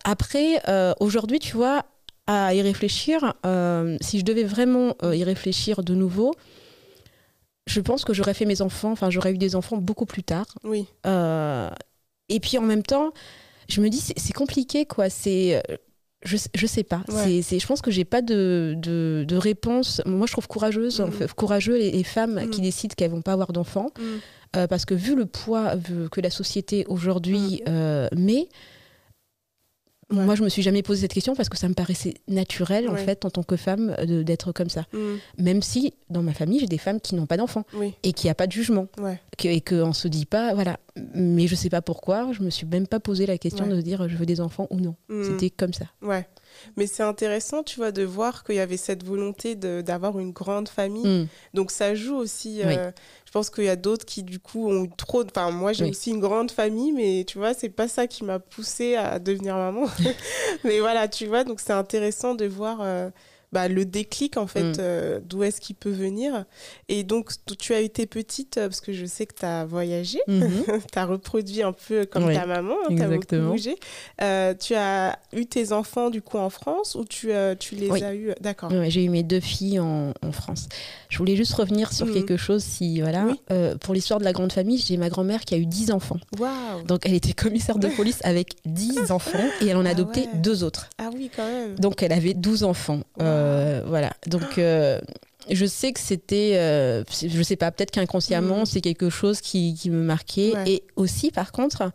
[0.05, 0.61] Après,
[1.01, 1.83] aujourd'hui, tu vois,
[2.27, 6.33] à y réfléchir, euh, si je devais vraiment euh, y réfléchir de nouveau,
[7.65, 10.45] je pense que j'aurais fait mes enfants, enfin j'aurais eu des enfants beaucoup plus tard.
[10.63, 10.85] Oui.
[11.05, 11.69] Euh,
[12.29, 13.11] et puis en même temps,
[13.69, 15.09] je me dis, c'est compliqué, quoi.
[15.09, 15.61] C'est.
[16.23, 17.03] Je, je sais pas.
[17.09, 17.41] Ouais.
[17.41, 20.01] C'est je pense que j'ai pas de, de, de réponse.
[20.05, 23.33] Moi, je trouve courageuse, en fait, courageux les, les femmes qui décident qu'elles vont pas
[23.33, 23.91] avoir d'enfants.
[23.97, 24.03] Mm.
[24.55, 28.47] Euh, parce que vu le poids vu que la société aujourd'hui euh, met,
[30.09, 30.23] Ouais.
[30.23, 32.95] moi je me suis jamais posé cette question parce que ça me paraissait naturel en
[32.95, 33.93] fait en tant que femme
[34.23, 34.85] d'être comme ça.
[34.93, 35.15] Mm.
[35.43, 37.93] Même si dans ma famille j'ai des femmes qui n'ont pas d'enfants Oui.
[38.03, 39.19] et qui a pas de jugement Ouais.
[39.37, 40.79] que, et qu'on se dit pas voilà.
[41.13, 44.07] Mais je sais pas pourquoi, je me suis même pas posé la question de dire
[44.07, 44.95] je veux des enfants ou non.
[45.09, 45.23] Mm.
[45.23, 45.85] C'était comme ça.
[46.01, 46.25] Ouais.
[46.77, 50.31] Mais c'est intéressant, tu vois, de voir qu'il y avait cette volonté de- d'avoir une
[50.31, 51.05] grande famille.
[51.05, 51.27] Mm.
[51.53, 52.61] Donc ça joue aussi.
[52.63, 52.91] Euh,
[53.37, 55.23] pense qu'il y a d'autres qui du coup ont eu trop.
[55.23, 55.91] de- Enfin moi j'ai Oui.
[55.91, 59.55] aussi une grande famille, mais tu vois c'est pas ça qui m'a poussée à devenir
[59.55, 59.85] maman.
[60.63, 62.79] mais voilà, tu vois, donc c'est intéressant de voir.
[62.81, 63.09] euh,
[63.53, 64.73] bah, le déclic en fait Mm.
[64.79, 66.43] euh, d'où est-ce qu'il peut venir
[66.89, 70.19] et donc tu as été petite euh, parce que je sais que tu as voyagé
[70.27, 70.63] Mhm.
[70.91, 73.75] tu as reproduit un peu comme Oui, ta maman tu as beaucoup bougé
[74.21, 77.89] Euh, tu as eu tes enfants du coup en France ou tu, euh, tu les
[77.89, 78.03] Oui.
[78.03, 80.67] as eu d'accord j'ai eu mes deux filles en, en France.
[81.09, 82.13] Je voulais juste revenir sur Mhm.
[82.13, 82.63] quelque chose.
[82.63, 83.27] Si voilà,
[83.81, 86.17] pour l'histoire de la grande famille, j'ai ma grand-mère qui a eu 10 enfants.
[86.39, 89.91] waouh Donc elle était commissaire de police avec 10 enfants et elle en a Ah
[89.91, 90.29] adopté ouais.
[90.35, 90.89] deux autres.
[90.97, 92.99] ah oui quand même Donc elle avait 12 enfants.
[93.37, 94.11] Euh, voilà.
[94.27, 94.99] Donc euh,
[95.49, 98.65] je sais que c'était, euh, je sais pas, peut-être qu'inconsciemment Mhm.
[98.65, 100.53] c'est quelque chose qui, qui me marquait.
[100.55, 100.69] Ouais.
[100.71, 101.91] Et aussi par contre,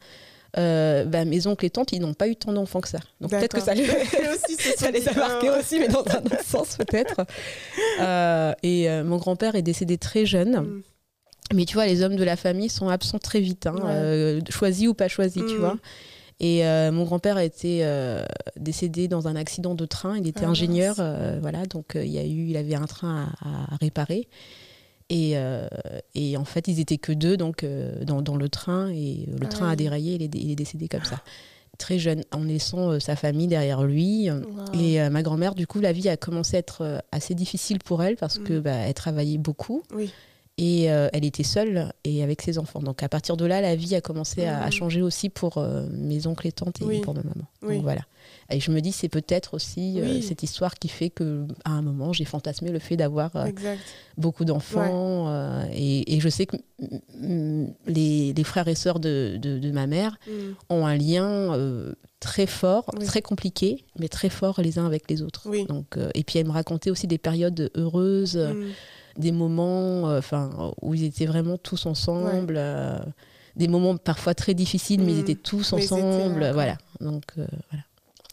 [0.59, 2.99] euh, bah, mes oncles et tantes, ils n'ont pas eu tant d'enfants que ça.
[3.21, 6.45] Donc peut-être que ça les, aussi ça les a marqués aussi, mais dans un autre
[6.45, 7.23] sens peut-être.
[8.01, 10.61] Euh, et euh, mon grand-père est décédé très jeune.
[10.61, 10.83] Mm.
[11.55, 14.39] Mais tu vois, les hommes de la famille sont absents très vite, hein, Ouais.
[14.51, 15.59] choisis ou pas choisis, tu Mm.
[15.59, 15.77] vois.
[16.41, 18.25] Et euh, mon grand-père a été euh,
[18.57, 20.19] décédé dans un accident de train.
[20.19, 23.29] Il était Ah, ingénieur, euh, voilà, donc il y a eu, il avait un train
[23.43, 24.29] à, à réparer.
[25.11, 25.35] Et,
[26.15, 27.67] et en fait, ils étaient que deux donc
[28.07, 30.15] dans, dans le train et le Ah train a déraillé.
[30.15, 31.21] Il est, il est décédé comme ça,
[31.77, 34.29] très jeune, en laissant sa famille derrière lui.
[34.73, 38.17] Et ma grand-mère, du coup, la vie a commencé à être assez difficile pour elle
[38.17, 38.61] parce que Mm.
[38.63, 40.11] bah, elle travaillait beaucoup Oui.
[40.59, 42.81] Et euh, elle était seule et avec ses enfants.
[42.81, 44.73] Donc à partir de là, la vie a commencé à, à Mm.
[44.73, 47.01] changer aussi pour euh, mes oncles et tantes et Oui.
[47.01, 47.47] pour ma maman.
[47.63, 47.75] Oui.
[47.77, 48.03] Donc voilà.
[48.51, 51.81] Et je me dis, c'est peut-être aussi euh, cette histoire qui fait que à un
[51.83, 53.51] moment, j'ai fantasmé le fait d'avoir euh,
[54.19, 55.29] beaucoup d'enfants.
[55.29, 56.57] euh, et, et je sais que
[57.87, 60.31] les, les frères et sœurs de, de- de ma mère Mm.
[60.71, 61.57] ont un lien
[62.21, 63.05] très fort, Oui.
[63.07, 65.43] très compliqué, mais très fort les uns avec les autres.
[65.47, 65.65] Oui.
[65.67, 68.65] Donc, et puis elle me racontait aussi des périodes heureuses, Mm.
[69.17, 72.55] Des moments euh, enfin où ils étaient vraiment tous ensemble.
[72.57, 72.99] euh,
[73.55, 75.21] des moments parfois très difficiles, mais ils Mm.
[75.21, 76.51] étaient tous Mais étaient ensemble.
[76.55, 76.79] voilà.
[77.01, 77.85] Donc, euh, voilà.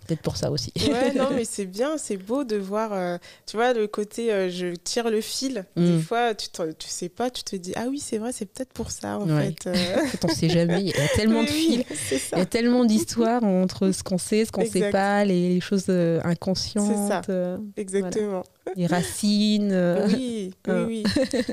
[0.10, 0.74] Peut-être pour ça aussi.
[0.90, 4.50] Ouais, non, mais c'est bien, c'est beau de voir, euh, tu vois, le côté euh,
[4.50, 5.66] je tire le fil.
[5.76, 6.02] Des Mm.
[6.02, 8.90] fois, tu, tu sais pas, tu te dis, ah oui, c'est vrai, c'est peut-être pour
[8.92, 9.54] ça, en Ouais.
[9.64, 9.68] fait.
[9.70, 9.98] euh.
[10.24, 10.82] On ne sait jamais.
[10.82, 12.00] Il y a tellement de Oui, fils.
[12.10, 12.38] C'est Il y ça.
[12.38, 15.86] a tellement d'histoires entre ce qu'on sait, ce qu'on ne sait pas, les, les choses
[15.90, 18.44] euh, inconscientes, euh, Exactement.
[18.76, 19.74] les racines.
[20.08, 21.04] Oui, oui, oui.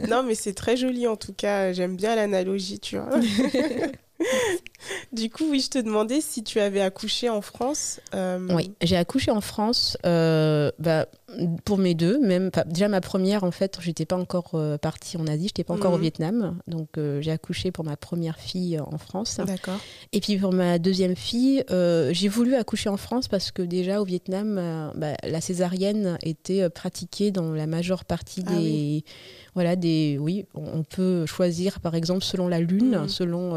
[0.08, 1.72] Non, mais c'est très joli en tout cas.
[1.72, 3.20] J'aime bien l'analogie, tu vois.
[5.12, 8.00] Du coup, oui, je te demandais si tu avais accouché en France.
[8.14, 11.06] euh, Oui, j'ai accouché en France euh, bah,
[11.64, 12.18] pour mes deux.
[12.20, 15.74] Même, déjà, ma première, en fait, j'étais pas encore euh, partie en Asie, j'étais pas
[15.74, 16.02] encore au Mhm.
[16.02, 16.58] Vietnam.
[16.66, 16.88] Donc,
[17.20, 19.40] j'ai accouché pour ma première fille en France.
[19.44, 19.80] D'accord.
[20.12, 21.64] Et puis, pour ma deuxième fille,
[22.10, 27.30] j'ai voulu accoucher en France parce que déjà, au Vietnam, bah, la césarienne était pratiquée
[27.30, 28.56] dans la majeure partie Ah des.
[28.56, 29.04] oui.
[29.54, 30.18] Voilà, des.
[30.20, 33.08] Oui, on peut choisir, par exemple, selon la lune, Mhm.
[33.08, 33.54] selon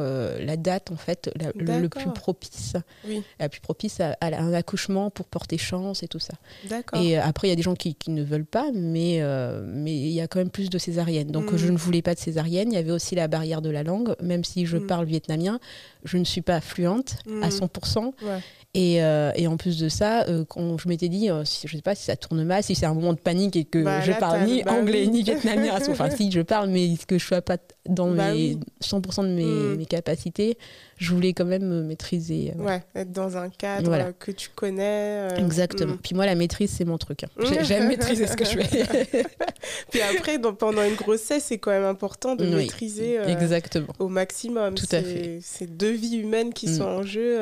[0.50, 2.74] la date, en fait, la- le, le plus propice
[3.08, 6.34] Oui, la plus propice à, à un accouchement pour porter chance et tout ça.
[6.70, 7.02] d'accord.
[7.02, 9.64] Et euh, après, il y a des gens qui, qui ne veulent pas, mais euh,
[9.66, 11.32] mais il y a quand même plus de césariennes.
[11.32, 11.58] Donc Mm.
[11.58, 12.72] je ne voulais pas de césarienne.
[12.72, 14.16] Il y avait aussi la barrière de la langue.
[14.22, 14.88] Même si je Mm.
[14.88, 15.60] parle vietnamien,
[16.04, 17.52] je ne suis pas fluente à Mm.
[17.52, 18.14] 100%.
[18.24, 18.40] Ouais.
[18.76, 21.76] Et, euh, et en plus de ça, euh, quand je m'étais dit, euh, si, je
[21.76, 24.02] sais pas si ça tourne mal, si c'est un moment de panique et que Bah,
[24.02, 25.10] je parle ni bah anglais oui.
[25.10, 27.58] ni vietnamien, enfin si je parle, mais que je sois pas
[27.88, 28.60] dans Bah mes oui.
[28.82, 29.76] 100% de mes, Mm.
[29.78, 30.58] mes capacités,
[31.00, 32.54] je voulais quand même me maîtriser.
[32.60, 34.08] euh, Ouais, être dans un cadre Voilà.
[34.08, 34.84] euh, que tu connais.
[35.32, 35.94] euh, Exactement.
[35.94, 36.00] mm.
[36.04, 37.24] Puis moi, la maîtrise, c'est mon truc.
[37.24, 37.30] hein.
[37.42, 38.86] J'ai- J'aime maîtriser ce que je fais.
[39.92, 43.88] Puis après, pendant une grossesse, c'est quand même important de Oui, maîtriser Exactement.
[44.00, 44.76] au maximum.
[44.76, 45.40] Tout à fait.
[45.42, 46.78] C'est deux vies humaines qui Mm.
[46.78, 47.40] sont en jeu.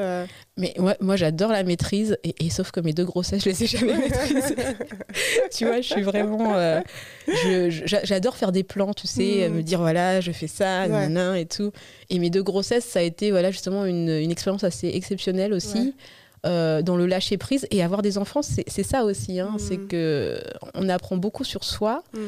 [0.59, 3.63] Mais moi, moi j'adore la maîtrise, et, et sauf que mes deux grossesses, je les
[3.63, 4.55] ai jamais maîtrisées.
[5.51, 6.55] tu vois, je suis vraiment.
[6.55, 6.81] euh,
[8.03, 9.53] J'adore faire des plans, tu sais, Mm.
[9.53, 10.87] me dire voilà, je fais ça, Ouais.
[10.89, 11.71] nanana et tout.
[12.09, 15.77] Et mes deux grossesses, ça a été voilà, justement une, une expérience assez exceptionnelle aussi.
[15.77, 15.93] Ouais.
[16.45, 19.59] euh, dans le lâcher prise et avoir des enfants c'est ça aussi hein, Mm.
[19.59, 20.39] c'est que
[20.75, 22.19] on apprend beaucoup sur soi Mm.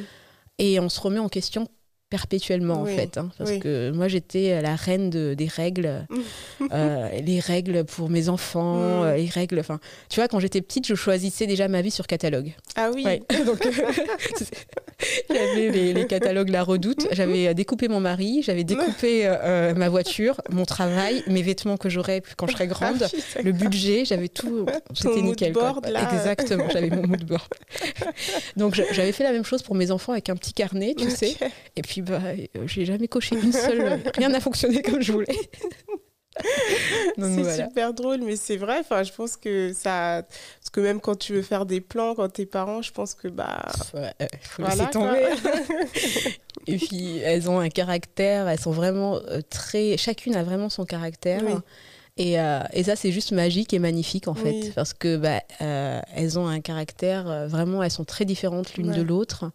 [0.58, 1.67] et on se remet en question
[2.10, 3.60] perpétuellement Oui, en fait hein, parce oui.
[3.60, 6.06] que moi j'étais la reine de- des règles
[6.72, 8.82] euh, les règles pour mes enfants Mm.
[9.04, 12.08] euh, les règles enfin tu vois quand j'étais petite je choisissais déjà ma vie sur
[12.08, 13.04] catalogue Ah oui.
[13.06, 13.22] Ouais.
[13.45, 13.72] Donc, euh,
[15.30, 17.08] j'avais les, les catalogues La Redoute.
[17.12, 22.22] J'avais découpé mon mari, j'avais découpé euh, ma voiture, mon travail, mes vêtements que j'aurais
[22.38, 23.43] quand je serais grande, Ah d'accord.
[23.43, 24.65] le budget, j'avais tout.
[24.93, 25.54] C'était nickel.
[25.54, 25.74] quoi.
[25.74, 26.10] board, là.
[26.13, 27.48] Exactement, j'avais mon mood board.
[28.58, 31.36] Donc j'avais fait la même chose pour mes enfants avec un petit carnet, tu sais.
[31.76, 34.01] Et puis bah, euh, j'ai jamais coché une seule.
[34.15, 35.27] Rien n'a fonctionné comme je voulais.
[37.17, 37.67] C'est voilà.
[37.67, 38.77] super drôle, mais c'est vrai.
[38.79, 40.23] Enfin, je pense que ça,
[40.59, 43.27] parce que même quand tu veux faire des plans, quand t'es parent, je pense que
[43.27, 45.25] bah, Ouais, euh, faut voilà, laisser tomber.
[46.67, 49.97] Et puis elles ont un caractère, elles sont vraiment euh, très.
[49.97, 51.41] Chacune a vraiment son caractère.
[51.45, 51.53] Oui.
[52.17, 56.01] Et, euh, et ça, c'est juste magique et magnifique en fait, parce que bah, euh,
[56.15, 58.97] elles ont un caractère euh, vraiment, elles sont très différentes l'une Ouais.
[58.97, 59.51] de l'autre.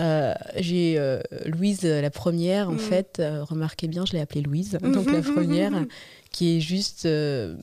[0.00, 2.78] Euh, J'ai euh, Louise, la première, en Mm.
[2.78, 5.72] fait, euh, remarquez bien, je l'ai appelée Louise, donc la première,
[6.30, 7.04] qui est juste.
[7.06, 7.54] euh,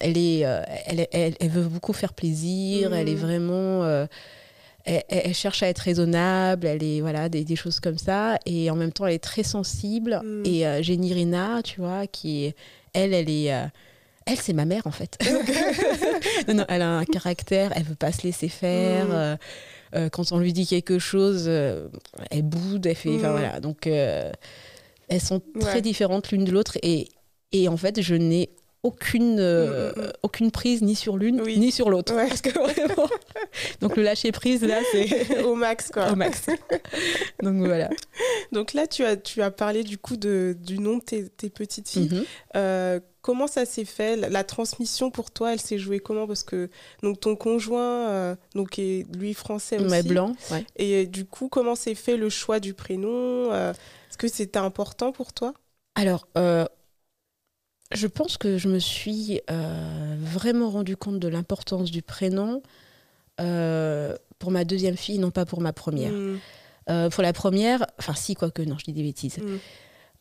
[0.00, 3.18] elle, est, euh, elle, elle, elle veut beaucoup faire plaisir, elle est Mm.
[3.18, 3.84] vraiment.
[3.84, 4.06] euh,
[4.86, 8.76] elle, cherche à être raisonnable, elle est voilà des, des choses comme ça, et en
[8.76, 10.20] même temps elle est très sensible.
[10.22, 10.42] Mm.
[10.46, 12.54] Et euh, j'ai Nirina, tu vois, qui est,
[12.92, 13.64] elle, elle est, euh,
[14.26, 15.16] elle c'est ma mère en fait.
[16.48, 19.06] non, non, elle a un caractère, elle veut pas se laisser faire.
[19.94, 21.88] Euh, quand on lui dit quelque chose, euh,
[22.30, 23.18] elle boude, elle fait, Mm.
[23.18, 23.60] voilà.
[23.60, 24.30] Donc euh,
[25.08, 25.80] elles sont très Ouais.
[25.82, 27.08] différentes l'une de l'autre, et,
[27.52, 28.50] et en fait je n'ai
[28.82, 31.58] aucune, euh, Mm, mm, aucune prise ni sur l'une Oui.
[31.58, 32.12] ni sur l'autre.
[32.14, 32.28] Ouais.
[32.28, 33.08] Parce que vraiment,
[33.80, 36.12] donc le lâcher prise là, c'est au max quoi.
[36.12, 36.46] au max.
[37.42, 37.88] Donc voilà.
[38.52, 41.48] Donc là, tu as, tu as parlé du coup de, du nom de tes, tes
[41.50, 42.24] petites filles.
[42.56, 44.16] Euh, comment ça s'est fait?
[44.16, 46.26] La, transmission pour toi, elle s'est jouée comment?
[46.26, 46.68] Parce que
[47.02, 49.90] donc ton conjoint, euh, donc est lui français aussi.
[49.90, 50.66] Ouais, blanc, ouais.
[50.76, 54.58] Et euh, du coup, comment s'est fait le choix du prénom euh, Est-ce que c'était
[54.58, 55.54] important pour toi?
[55.94, 59.40] Alors, je pense que je me suis
[60.20, 62.62] vraiment rendu compte de l'importance du prénom
[63.38, 66.12] pour ma deuxième fille, non pas pour ma première.
[66.12, 66.38] Mm,
[66.90, 69.38] Euh, pour la première, enfin si, quoique, non, je dis des bêtises.
[69.38, 69.58] mm.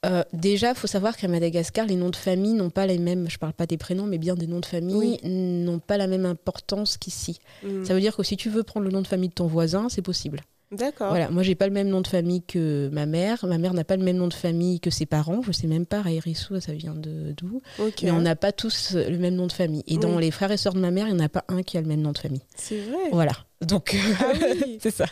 [0.05, 3.29] Euh, déjà, il faut savoir qu'à Madagascar, les noms de famille n'ont pas les mêmes,
[3.29, 6.25] je parle pas des prénoms, mais bien des noms de famille, n'ont pas la même
[6.25, 7.39] importance qu'ici.
[7.63, 7.85] Mm.
[7.85, 9.87] Ça veut dire que si tu veux prendre le nom de famille de ton voisin,
[9.89, 10.41] c'est possible.
[10.73, 11.09] D'accord.
[11.09, 13.83] Voilà, moi j'ai pas le même nom de famille que ma mère, ma mère n'a
[13.83, 16.73] pas le même nom de famille que ses parents, je sais même pas, Raïrissou, ça
[16.73, 17.61] vient de d'où,
[18.01, 19.83] mais on n'a pas tous le même nom de famille.
[19.87, 21.61] Et dans les frères et sœurs de ma mère, il n'y en a pas un
[21.61, 22.41] qui a le même nom de famille.
[22.55, 23.09] C'est vrai.
[23.11, 23.33] Voilà,
[23.67, 24.77] donc Ah oui.
[24.81, 25.05] c'est ça.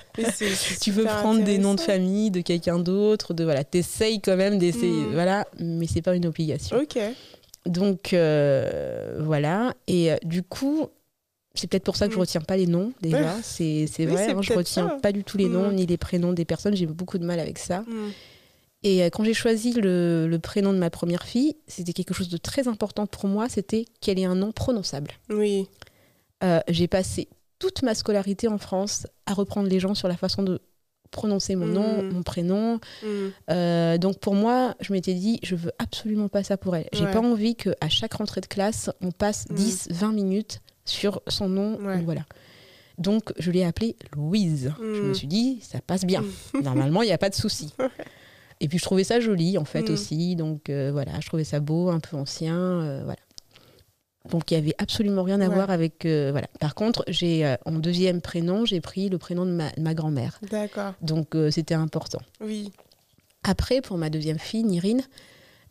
[0.81, 4.57] Tu veux prendre des noms de famille de quelqu'un d'autre, de voilà, t'essayes quand même
[4.57, 5.13] d'essayer, Mm.
[5.13, 6.77] voilà, mais c'est pas une obligation.
[6.77, 6.97] Ok.
[7.65, 10.87] Donc euh, voilà, et euh, du coup,
[11.53, 12.21] c'est peut-être pour ça que je Mm.
[12.21, 13.35] retiens pas les noms déjà.
[13.43, 14.95] C'est Oui, vrai, hein, je retiens ça.
[15.01, 15.75] pas du tout les noms Mm.
[15.75, 16.75] ni les prénoms des personnes.
[16.75, 17.81] J'ai beaucoup de mal avec ça.
[17.81, 18.09] Mm.
[18.83, 22.29] Et euh, quand j'ai choisi le, le prénom de ma première fille, c'était quelque chose
[22.29, 23.47] de très important pour moi.
[23.47, 25.11] C'était qu'elle ait un nom prononçable.
[25.29, 25.67] Oui.
[26.43, 27.27] Euh, j'ai passé
[27.61, 30.59] toute ma scolarité en France à reprendre les gens sur la façon de
[31.11, 32.09] prononcer mon nom, Mm.
[32.13, 32.79] mon prénom.
[33.03, 33.07] Mm.
[33.51, 36.87] Euh, donc pour moi, je m'étais dit, je veux absolument pas ça pour elle.
[36.93, 37.11] J'ai Ouais.
[37.11, 39.55] pas envie qu'à chaque rentrée de classe, on passe Mm.
[39.55, 41.75] 10, 20 minutes sur son nom.
[41.81, 42.01] Ouais.
[42.01, 42.25] Voilà.
[42.97, 44.73] Donc je l'ai appelée Louise.
[44.79, 45.07] Je Mm.
[45.09, 46.23] me suis dit, ça passe bien.
[46.63, 47.73] Normalement, il n'y a pas de souci.
[48.59, 49.93] Et puis je trouvais ça joli en fait Mm.
[49.93, 50.35] aussi.
[50.35, 52.55] Donc euh, voilà, je trouvais ça beau, un peu ancien.
[52.57, 53.19] euh, voilà.
[54.29, 55.55] Donc il n'y avait absolument rien à Ouais.
[55.55, 56.05] voir avec.
[56.05, 56.47] euh, voilà.
[56.59, 60.39] Par contre, j'ai euh, en deuxième prénom, j'ai pris le prénom de ma, grand-mère.
[60.49, 60.93] D'accord.
[61.01, 62.19] Donc euh, c'était important.
[62.39, 62.71] Oui.
[63.43, 65.01] Après, pour ma deuxième fille, Nirine,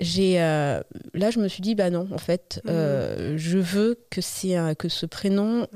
[0.01, 3.37] j'ai là je me suis dit bah non en fait Mhm.
[3.37, 5.67] je veux que c'est que ce prénom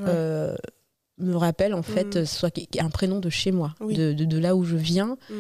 [1.18, 2.24] me rappelle en fait Mhm.
[2.26, 3.94] soit un prénom de chez moi Oui.
[3.94, 5.34] de, de- de là où je viens Mm.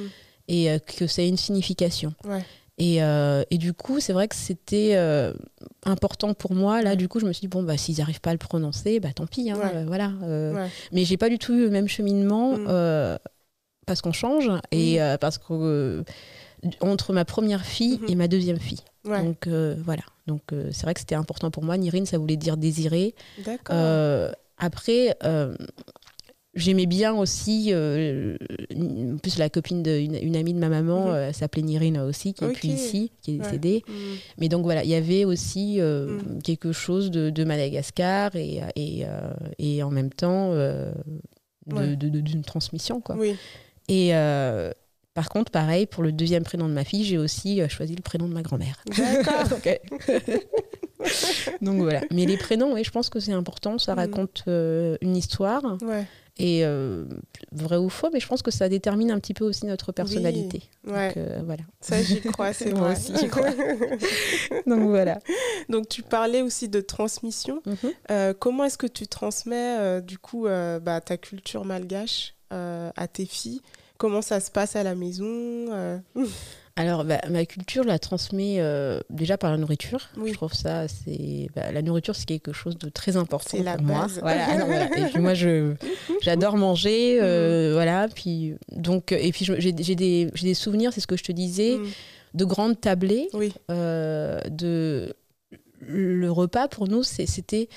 [0.48, 0.68] et
[0.98, 2.44] que ça ait une signification Ouais.
[2.78, 5.32] Et, euh, et du coup c'est vrai que c'était euh,
[5.84, 8.30] important pour moi là du coup je me suis dit bon bah s'ils n'arrivent pas
[8.30, 9.70] à le prononcer bah tant pis hein, Ouais.
[9.76, 10.68] euh, voilà euh, Ouais.
[10.92, 13.18] mais j'ai pas du tout eu le même cheminement Mm.
[13.86, 16.02] parce qu'on change et parce que
[16.80, 18.08] entre ma première fille Mhm.
[18.08, 18.80] et ma deuxième fille.
[19.04, 19.22] Ouais.
[19.22, 20.02] Donc voilà.
[20.26, 21.76] Donc c'est vrai que c'était important pour moi.
[21.76, 23.14] Nirine, ça voulait dire désirer.
[23.44, 23.76] D'accord.
[24.56, 25.14] Après,
[26.56, 28.36] J'aimais bien aussi, euh,
[28.76, 31.10] en plus la copine d'une une amie de ma maman, Mhm.
[31.14, 33.44] euh, s'appelait Nirina aussi, qui est plus ici, qui est Ouais.
[33.44, 33.82] décédée.
[33.88, 33.92] Mm.
[34.38, 36.42] Mais donc voilà, il y avait aussi euh, Mhm.
[36.42, 39.04] quelque chose de, de Madagascar et, et,
[39.58, 40.92] et en même temps de-
[41.72, 41.96] Ouais.
[41.96, 43.00] de- de- d'une transmission.
[43.00, 43.16] Quoi.
[43.18, 43.34] Oui.
[43.88, 44.12] Et
[45.14, 48.02] par contre, pareil, pour le deuxième prénom de ma fille, j'ai aussi euh, choisi le
[48.02, 48.82] prénom de ma grand-mère.
[48.86, 49.58] D'accord.
[51.62, 52.00] donc, voilà.
[52.10, 53.98] Mais les prénoms, oui, je pense que c'est important, ça Mhm.
[53.98, 55.62] raconte euh, une histoire.
[55.82, 56.04] Ouais.
[56.36, 57.04] Et euh,
[57.52, 60.62] vrai ou faux, mais je pense que ça détermine un petit peu aussi notre personnalité.
[60.84, 61.08] Ouais.
[61.08, 61.62] Donc, euh, voilà.
[61.80, 63.50] Ça, j'y crois, c'est Moi aussi, j'y crois.
[64.66, 65.20] Donc voilà.
[65.68, 67.62] Donc, tu parlais aussi de transmission.
[67.66, 67.76] Mhm.
[68.10, 73.60] Euh, comment est-ce que tu transmets, du coup, bah, ta culture malgache à tes filles?
[73.96, 76.00] Comment ça se passe à la maison
[76.76, 80.08] Alors, bah, ma culture la transmet euh, déjà par la nourriture.
[80.16, 80.30] Oui.
[80.30, 83.86] Je trouve ça, c'est bah, la nourriture, c'est quelque chose de très important la pour
[83.86, 84.08] moi.
[84.20, 84.98] Voilà, ah voilà.
[84.98, 85.74] Et puis moi, je
[86.22, 88.08] j'adore manger, euh, voilà.
[88.08, 91.76] Puis donc, et puis j'ai des j'ai des souvenirs, c'est ce que je te disais,
[91.76, 91.86] Mm.
[92.34, 95.14] de grandes tablées, Oui, euh, de
[95.86, 97.68] le repas pour nous, c'était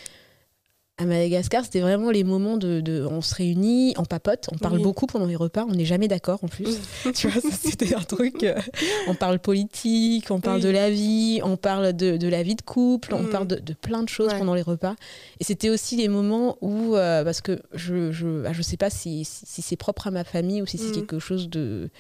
[1.00, 4.78] à Madagascar, c'était vraiment les moments de, de- on se réunit, on papote, on parle
[4.78, 4.82] Oui.
[4.84, 6.80] beaucoup pendant les repas, on n'est jamais d'accord en plus.
[7.14, 8.44] tu vois, c'était un truc.
[8.44, 8.60] euh,
[9.08, 10.64] on parle politique, on parle Oui.
[10.64, 13.30] de la vie, on parle de, de la vie de couple, on Mm.
[13.30, 14.40] parle de, de plein de choses Ouais.
[14.40, 14.96] pendant les repas.
[15.40, 18.90] Et c'était aussi les moments où, euh, parce que je je, ah, je sais pas
[18.90, 20.94] si, si, si c'est propre à ma famille ou si c'est Mm.
[20.94, 21.92] quelque chose de,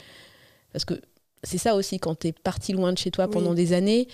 [0.73, 0.95] parce que
[1.43, 3.31] c'est ça aussi quand tu es parti loin de chez toi Oui.
[3.31, 4.07] pendant des années.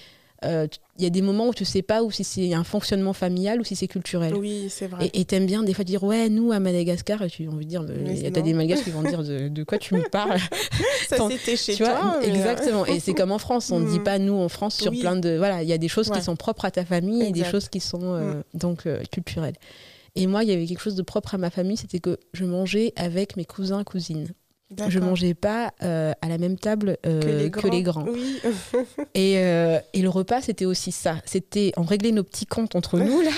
[0.46, 3.14] Euh, Il y a des moments où tu sais pas ou si c'est un fonctionnement
[3.14, 4.36] familial ou si c'est culturel.
[4.36, 5.10] oui, c'est vrai.
[5.14, 7.82] Et t'aimes bien des fois dire ouais nous à Madagascar tu as envie de dire
[7.84, 9.96] mais Mais il y a t'as des malgaches qui vont dire de, de quoi tu
[9.96, 10.40] me parles
[11.10, 11.94] ça, c'était chez tu toi.
[11.96, 14.04] vois euh, exactement et c'est comme en France on ne dit Mm.
[14.04, 15.00] pas nous en France sur Oui.
[15.00, 16.18] plein de voilà il y a des choses Ouais.
[16.18, 17.42] qui sont propres à ta famille et des.
[17.42, 17.46] Mm.
[17.46, 19.56] choses qui sont euh, donc euh, culturelles
[20.16, 22.46] et moi il y avait quelque chose de propre à ma famille c'était que je
[22.46, 24.28] mangeais avec mes cousins cousines
[24.88, 28.04] je mangeais pas euh, à la même table euh, que les grands.
[28.04, 28.12] grands.
[28.12, 28.40] Oui.
[29.16, 31.18] Et, euh, et le repas, c'était aussi ça.
[31.26, 33.32] C'était on réglait nos petits comptes entre nous là.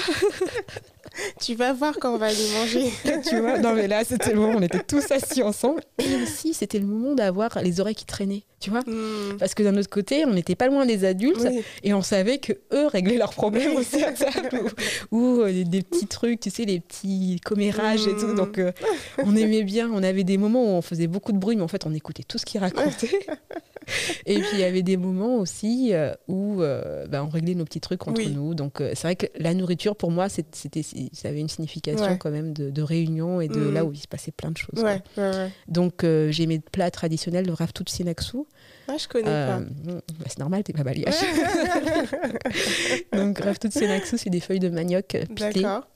[1.42, 2.92] tu vas voir quand on va aller manger.
[3.30, 5.82] tu vois Non mais là, c'était le moment où on était tous assis ensemble.
[6.00, 8.44] Et aussi, c'était le moment d'avoir les oreilles qui traînaient.
[8.66, 9.38] Tu vois Mm.
[9.38, 11.62] Parce que d'un autre côté, on n'était pas loin des adultes Oui.
[11.84, 14.60] et on savait que eux réglaient leurs problèmes aussi à table.
[15.12, 18.28] ou ou, euh, des, petits trucs, tu sais, les petits commérages et tout.
[18.30, 18.36] Mm.
[18.36, 18.72] Donc euh,
[19.24, 19.90] on aimait bien.
[19.94, 22.24] On avait des moments où on faisait beaucoup de bruit, mais en fait, on écoutait
[22.24, 23.20] tout ce qu'ils racontaient.
[24.26, 26.56] Et puis il y avait des moments aussi euh, où
[27.08, 28.32] bah, on réglait nos petits trucs entre Oui.
[28.32, 28.56] nous.
[28.56, 30.82] Donc c'est vrai que la nourriture pour moi c'était
[31.14, 32.18] ça avait une signification Ouais.
[32.18, 33.74] quand même de, de réunion et de Mhm.
[33.76, 34.82] là où il se passait plein de choses.
[34.84, 35.52] Ouais, ouais.
[35.68, 37.54] Donc j'ai mes plats traditionnels de
[37.88, 38.46] Sinaksu.
[38.88, 39.64] Ah, je connais Euh, pas.
[39.86, 41.16] bah, c'est normal, t'es pas malgache.
[43.14, 45.88] Donc Raftut Sinaksu c'est des feuilles de manioc euh, pilées D'accord.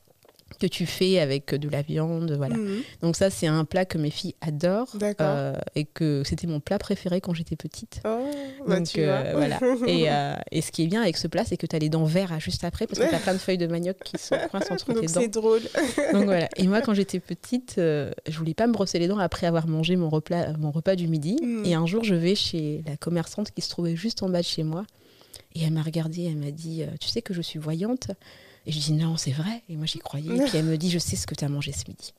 [0.59, 2.55] Que tu fais avec de la viande, voilà.
[2.55, 2.81] Mhm.
[3.01, 6.77] Donc ça c'est un plat que mes filles adorent euh, et que c'était mon plat
[6.79, 8.01] préféré quand j'étais petite.
[8.05, 8.19] Oh,
[8.67, 9.59] bah, Donc tu euh, voilà.
[9.87, 11.89] Et, euh, et ce qui est bien avec ce plat, c'est que tu as les
[11.89, 14.35] dents vertes juste après parce que tu as plein de feuilles de manioc qui se
[14.49, 15.21] coincent entre tes dents.
[15.21, 15.61] c'est drôle.
[16.13, 16.47] Donc voilà.
[16.57, 19.67] Et moi, quand j'étais petite, euh, je voulais pas me brosser les dents après avoir
[19.67, 21.37] mangé mon repas, mon repas du midi.
[21.41, 21.65] Mm.
[21.65, 24.45] Et un jour, je vais chez la commerçante qui se trouvait juste en bas de
[24.45, 24.85] chez moi.
[25.55, 28.11] Et elle m'a regardée, elle m'a dit euh, Tu sais que je suis voyante
[28.69, 29.63] Et je dis Non, c'est vrai.
[29.67, 30.29] Et moi, j'y croyais.
[30.35, 32.13] Et puis elle me dit Je sais ce que tu as mangé ce midi.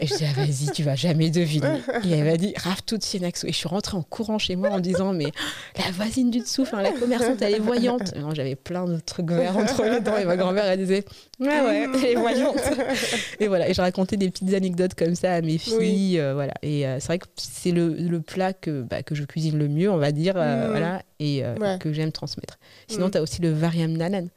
[0.00, 1.80] Et je dis ah, Vas-y, tu vas jamais deviner.
[2.06, 3.46] Et elle m'a dit Rave tout Sienaxo.
[3.46, 5.26] Et je suis rentrée en courant chez moi en disant Mais
[5.76, 8.14] la voisine du dessous, la commerçante, elle est voyante.
[8.16, 10.16] Et moi, J'avais plein de trucs verts entre les dents.
[10.16, 11.04] Et ma grand-mère, elle disait
[11.38, 12.56] Ouais, ouais, elle est voyante.
[13.38, 13.68] Et voilà.
[13.68, 16.18] Et je racontais des petites anecdotes comme ça à mes filles.
[16.18, 16.54] euh, voilà.
[16.62, 19.68] Et euh, c'est vrai que c'est le, le plat que, bah, que je cuisine le
[19.68, 20.34] mieux, on va dire.
[20.38, 20.70] euh, Mm.
[20.70, 21.76] voilà, et Ouais.
[21.78, 22.58] que j'aime transmettre.
[22.88, 23.10] Sinon, Mm.
[23.10, 24.28] tu as aussi le variam nanan.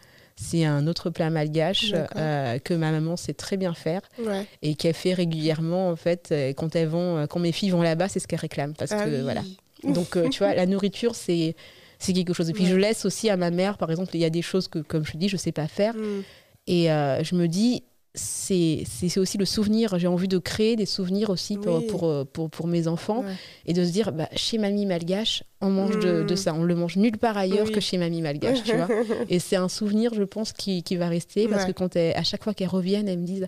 [0.43, 4.45] C'est un autre plat malgache euh, que ma maman sait très bien faire Ouais.
[4.61, 7.81] et qu'elle fait régulièrement en fait euh, quand elles vont euh, quand mes filles vont
[7.83, 9.21] là-bas c'est ce qu'elles réclament parce Ah que oui.
[9.21, 9.43] voilà
[9.83, 11.55] donc tu vois la nourriture c'est
[11.99, 12.69] c'est quelque chose et puis Ouais.
[12.71, 15.05] je laisse aussi à ma mère par exemple il y a des choses que comme
[15.05, 16.21] je te dis je sais pas faire Mm.
[16.67, 21.29] et euh, je me dis c'est aussi le souvenir j'ai envie de créer des souvenirs
[21.29, 21.87] aussi pour, Oui.
[21.87, 23.33] pour, pour, pour mes enfants Ouais.
[23.65, 26.25] et de se dire bah, chez mamie malgache on mange de, Mm.
[26.25, 27.71] de ça on le mange nulle part ailleurs Oui.
[27.71, 28.87] que chez mamie malgache tu vois
[29.29, 31.71] et c'est un souvenir je pense qui, qui va rester parce Ouais.
[31.73, 33.47] que quand elles- à chaque fois qu'elles reviennent elles me disent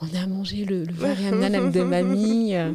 [0.00, 2.72] on a mangé le, le variam nanam de mamie euh,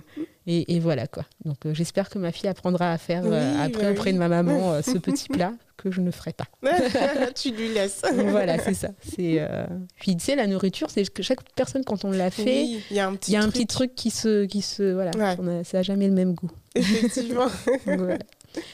[0.48, 3.62] et, et voilà quoi donc euh, j'espère que ma fille apprendra à faire euh, Oui,
[3.62, 5.52] après bah auprès de ma maman euh, ce petit plat
[5.89, 6.45] que je ne ferai pas
[7.36, 8.02] tu lui laisses.
[8.13, 9.65] Voilà c'est ça c'est euh,
[10.00, 12.98] puis tu sais la nourriture c'est que chaque personne quand on l'a fait Oui, il
[12.98, 14.94] y a un petit il y a un truc, petit truc qui se qui se
[14.94, 15.36] voilà Ouais.
[15.40, 17.46] on a- ça a jamais le même goût Effectivement.
[17.86, 18.17] donc, voilà.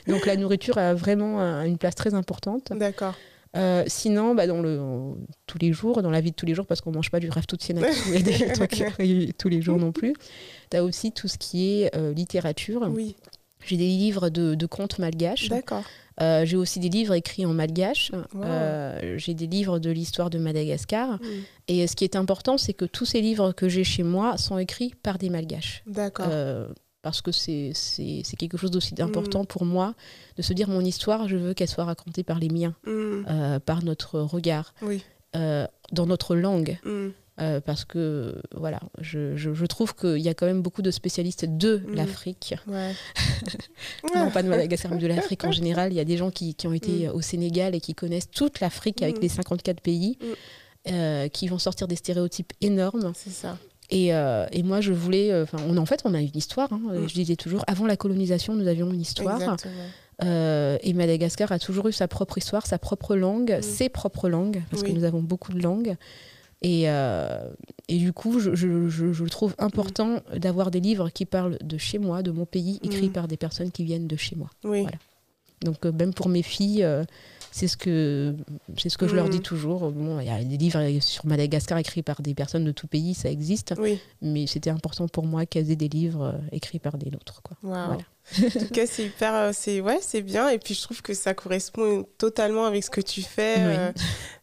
[0.08, 3.16] Donc, la nourriture a vraiment un- une place très importante D'accord.
[3.58, 4.80] Euh, sinon, bah, dans le,
[5.46, 7.30] tous les jours, dans la vie de tous les jours, parce qu'on mange pas du
[7.30, 7.44] rêve
[8.14, 8.82] et des trucs
[9.38, 10.14] tous les jours non plus,
[10.70, 12.88] tu as aussi tout ce qui est euh, littérature.
[12.90, 13.16] Oui,
[13.66, 15.50] J'ai des livres de, de contes malgaches.
[15.50, 15.84] d'accord.
[16.22, 18.12] Euh, J'ai aussi des livres écrits en malgache.
[18.34, 18.44] Wow.
[18.44, 21.14] Euh, J'ai des livres de l'histoire de Madagascar.
[21.14, 21.26] Mm.
[21.70, 24.58] Et ce qui est important, c'est que tous ces livres que j'ai chez moi sont
[24.58, 25.82] écrits par des malgaches.
[25.88, 26.28] D'accord.
[26.30, 26.68] Euh,
[27.02, 27.74] parce que c'est
[28.38, 29.96] quelque chose d'aussi important pour moi
[30.38, 32.90] de se dire mon histoire, je veux qu'elle soit racontée par les miens, Mm.
[33.30, 35.02] euh, par notre regard, Oui.
[35.34, 36.78] dans notre langue.
[37.42, 40.92] Euh, parce que voilà, je, je- je trouve qu'il y a quand même beaucoup de
[40.92, 41.96] spécialistes de Mm.
[41.96, 42.92] l'Afrique, Ouais.
[44.16, 45.92] non pas de Madagascar, mais de l'Afrique en général.
[45.92, 47.12] Il y a des gens qui, qui ont été Mm.
[47.16, 49.22] au Sénégal et qui connaissent toute l'Afrique avec Mm.
[49.22, 50.18] les 54 pays,
[50.90, 53.12] euh, qui vont sortir des stéréotypes énormes.
[53.16, 53.58] C'est ça.
[53.90, 55.34] Et, euh, et moi, je voulais.
[55.42, 56.72] Enfin, on en fait, on a une histoire.
[56.72, 56.82] hein.
[57.08, 59.58] Je disais toujours, avant la colonisation, nous avions une histoire.
[60.24, 64.62] Euh, et Madagascar a toujours eu sa propre histoire, sa propre langue, ses propres langues,
[64.70, 64.90] parce Oui.
[64.90, 65.96] que nous avons beaucoup de langues.
[66.64, 67.50] Et, euh,
[67.88, 71.78] et du coup, je, je- je- je trouve important d'avoir des livres qui parlent de
[71.78, 73.14] chez moi, de mon pays, écrits Mm.
[73.14, 74.50] par des personnes qui viennent de chez moi.
[74.64, 74.82] Oui.
[74.84, 74.98] Voilà.
[75.64, 77.04] Donc, euh, même pour mes filles, euh,
[77.52, 78.36] c'est ce que,
[78.78, 79.32] c'est ce que je leur Mm.
[79.32, 79.92] dis toujours.
[79.92, 83.14] Bon, il y a des livres sur Madagascar écrits par des personnes de tout pays,
[83.16, 83.74] ça existe.
[83.80, 84.00] Oui.
[84.22, 87.42] Mais c'était important pour moi qu'elles aient des livres écrits par des nôtres.
[87.42, 87.58] Quoi.
[87.64, 87.86] Waouh.
[87.88, 88.04] Voilà.
[88.38, 90.48] En tout cas, c'est hyper, euh, c'est ouais, c'est bien.
[90.50, 93.74] Et puis je trouve que ça correspond totalement avec ce que tu fais, Oui.
[93.78, 93.92] euh,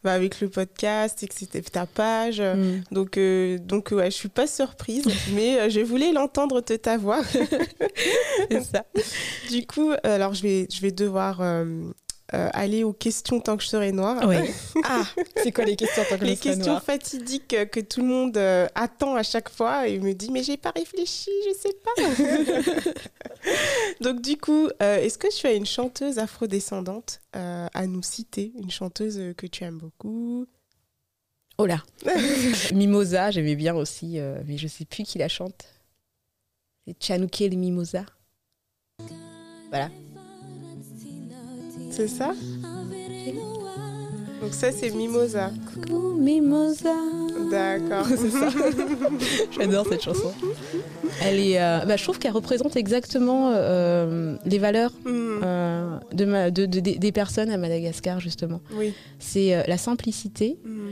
[0.05, 1.49] bah, avec le podcast, etc.
[1.73, 2.41] Ta page.
[2.41, 2.83] Mm.
[2.91, 6.97] Donc, euh, donc ouais, je suis pas surprise, mais euh, je voulais l'entendre de ta
[6.99, 7.23] voix.
[8.51, 8.85] C'est ça.
[9.51, 11.65] Du coup, alors je vais, je vais devoir euh,
[12.35, 14.23] euh, aller aux questions tant que je serai noire.
[14.27, 14.37] Oui.
[14.85, 15.05] Ah,
[15.43, 18.01] c'est quoi les questions tant que Les je serai questions noire fatidiques euh, que tout
[18.01, 21.55] le monde euh, attend à chaque fois et me dit mais j'ai pas réfléchi, je
[21.55, 22.93] sais pas.
[24.01, 27.21] Donc du coup, euh, est-ce que tu as une chanteuse afrodescendante?
[27.37, 30.47] Euh, à nous citer, une chanteuse que tu aimes beaucoup
[31.61, 31.83] Oh là
[32.73, 35.67] Mimosa, j'aimais bien aussi, euh, mais je sais plus qui la chante.
[36.87, 38.05] C'est Chanuke le Mimosa.
[39.71, 39.91] Voilà.
[41.99, 42.33] C'est ça
[44.41, 45.51] Donc ça c'est Mimosa.
[45.75, 46.95] Coucou Mimosa.
[47.51, 48.07] D'accord.
[48.17, 48.49] C'est ça.
[49.59, 50.33] J'adore cette chanson.
[51.25, 56.25] Elle est, euh, bah, je trouve qu'elle représente exactement euh, les valeurs Hmm, euh, de
[56.25, 58.61] ma- de- de- des- des personnes à Madagascar justement.
[58.77, 58.93] Oui.
[59.19, 60.91] C'est la simplicité, Hmm,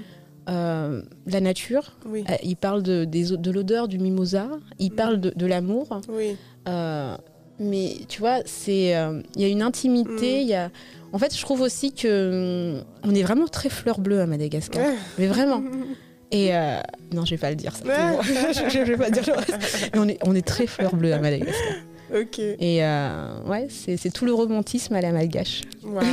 [0.49, 1.93] euh, la nature.
[2.07, 2.25] Oui.
[2.29, 3.07] Euh, il parle de,
[3.53, 4.49] l'odeur du mimosa.
[4.81, 4.97] Il Mm.
[4.97, 6.01] parle de, de l'amour.
[6.09, 6.37] Oui.
[6.69, 7.17] Euh,
[7.59, 10.39] mais tu vois, c'est euh, il y a une intimité.
[10.39, 10.43] Mm.
[10.43, 10.71] Il y a...
[11.13, 14.85] En fait, je trouve aussi que hum, on est vraiment très fleur bleue à Madagascar.
[15.19, 15.63] Mais vraiment.
[16.33, 16.81] Et euh,
[17.13, 17.85] non, je vais pas le dire ça.
[17.85, 18.19] Ouais.
[18.53, 19.91] je, je vais pas dire le reste.
[19.95, 21.77] Mais on est, on est très fleur bleue à Madagascar.
[22.13, 22.39] ok.
[22.39, 25.63] Et euh, ouais, c'est tout le romantisme à la malgache.
[25.85, 26.05] Waouh,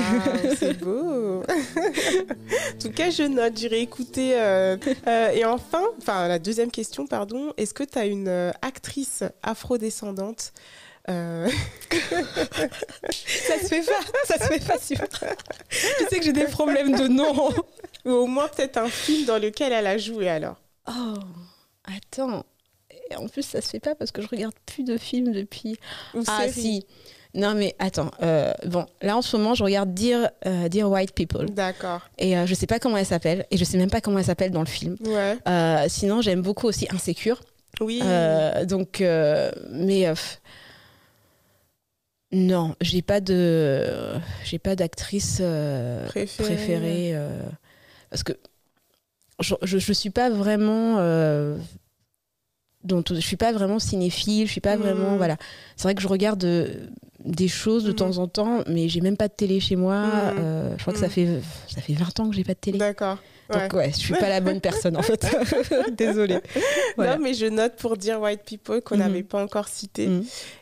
[0.56, 1.42] c'est beau.
[1.42, 4.34] en tout cas, je note, j'irai écouter.
[4.36, 4.78] euh,
[5.08, 8.30] euh, et enfin, enfin la deuxième question, pardon, est-ce que tu as une
[8.62, 10.54] actrice afrodescendante
[11.10, 11.50] euh,
[12.22, 14.98] Ça se fait pas, ça se fait pas sûr.
[15.70, 17.50] Je sais que j'ai des problèmes de nom.
[18.06, 20.56] ou au moins peut-être un film dans lequel elle a joué alors
[20.88, 21.14] Oh,
[21.86, 22.44] attends.
[23.10, 25.78] Et en plus, ça se fait pas parce que je regarde plus de films depuis.
[26.14, 26.86] Ou Ah série si.
[27.36, 28.12] Non mais attends.
[28.22, 32.02] euh, bon, là en ce moment, je regarde Dear, euh, Dear White People D'accord.
[32.20, 34.26] et euh, je sais pas comment elle s'appelle et je sais même pas comment elle
[34.26, 34.98] s'appelle dans le film.
[35.04, 35.90] Ouais.
[35.90, 37.40] Sinon, j'aime beaucoup aussi Insécure.
[37.82, 38.04] Oui.
[38.68, 40.14] Donc, mais
[42.34, 43.86] non, j'ai pas de,
[44.44, 46.56] j'ai pas d'actrice euh, Préférée.
[46.56, 47.40] préférée euh,
[48.10, 48.34] parce que
[49.40, 51.58] je, je, je suis pas vraiment euh,
[52.84, 55.38] dont je suis pas vraiment cinéphile, je suis pas vraiment voilà.
[55.76, 56.88] C'est vrai que je regarde euh,
[57.26, 57.96] des choses de Mhm.
[57.96, 60.06] temps en temps, mais j'ai même pas de télé chez moi.
[60.06, 60.38] Mhm.
[60.40, 61.12] Euh, je crois que ça Mhm.
[61.12, 62.78] fait ça fait 20 ans que j'ai pas de télé.
[62.78, 63.18] D'accord.
[63.50, 63.60] Ouais.
[63.64, 65.26] Donc ouais, je suis pas la bonne personne en fait.
[65.98, 66.40] Désolée.
[66.96, 67.18] Voilà.
[67.18, 70.10] Non, mais je note pour dire White People qu'on n'avait pas encore cité.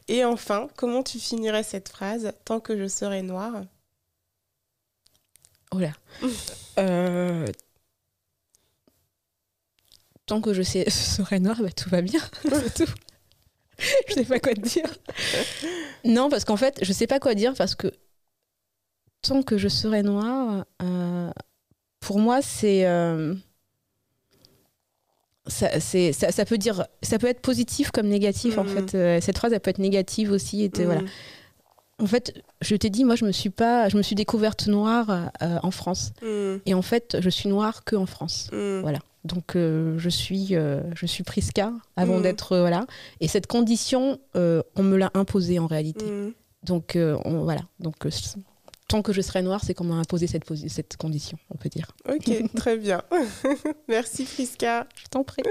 [0.08, 3.64] Et enfin, comment tu finirais cette phrase Tant que je serai noire
[5.74, 5.92] Oh là.
[6.80, 7.46] Euh,
[10.26, 12.22] Tant que je sais, serai noir, bah, tout va bien.
[12.44, 12.92] C'est tout.
[14.08, 14.88] je sais pas quoi te dire.
[16.06, 17.88] Non, parce qu'en fait, je sais pas quoi dire parce que
[19.22, 21.30] tant que je serai noire, euh,
[22.00, 22.86] pour moi, c'est.
[22.86, 23.36] euh,
[25.48, 28.70] ça, c'est- ça, ça peut dire, ça peut être positif comme négatif en Mhm.
[28.70, 28.96] fait.
[28.96, 30.64] Euh, cette phrase, elle peut être négative aussi.
[30.64, 31.02] Et t'es- voilà.
[32.00, 35.32] En fait, je t'ai dit, moi, je me suis pas, je me suis découverte noire
[35.42, 36.14] en France.
[36.24, 36.62] Mhm.
[36.66, 38.50] Et en fait, je suis noire que en France.
[38.52, 39.00] Voilà.
[39.24, 42.24] Donc, euh, je suis, euh, je suis Priska avant Mhm.
[42.24, 42.86] d'être euh, voilà.
[43.20, 46.06] Et cette condition, euh, on me l'a imposée en réalité.
[46.06, 46.34] Mhm.
[46.64, 47.62] Donc, on- voilà.
[47.80, 47.96] Donc,
[48.88, 51.92] tant que je serai noire, c'est qu'on m'a imposé cette, cette condition, on peut dire.
[52.10, 53.02] Ok, très bien.
[53.88, 54.88] Merci Friska.
[54.96, 55.44] Je t'en prie.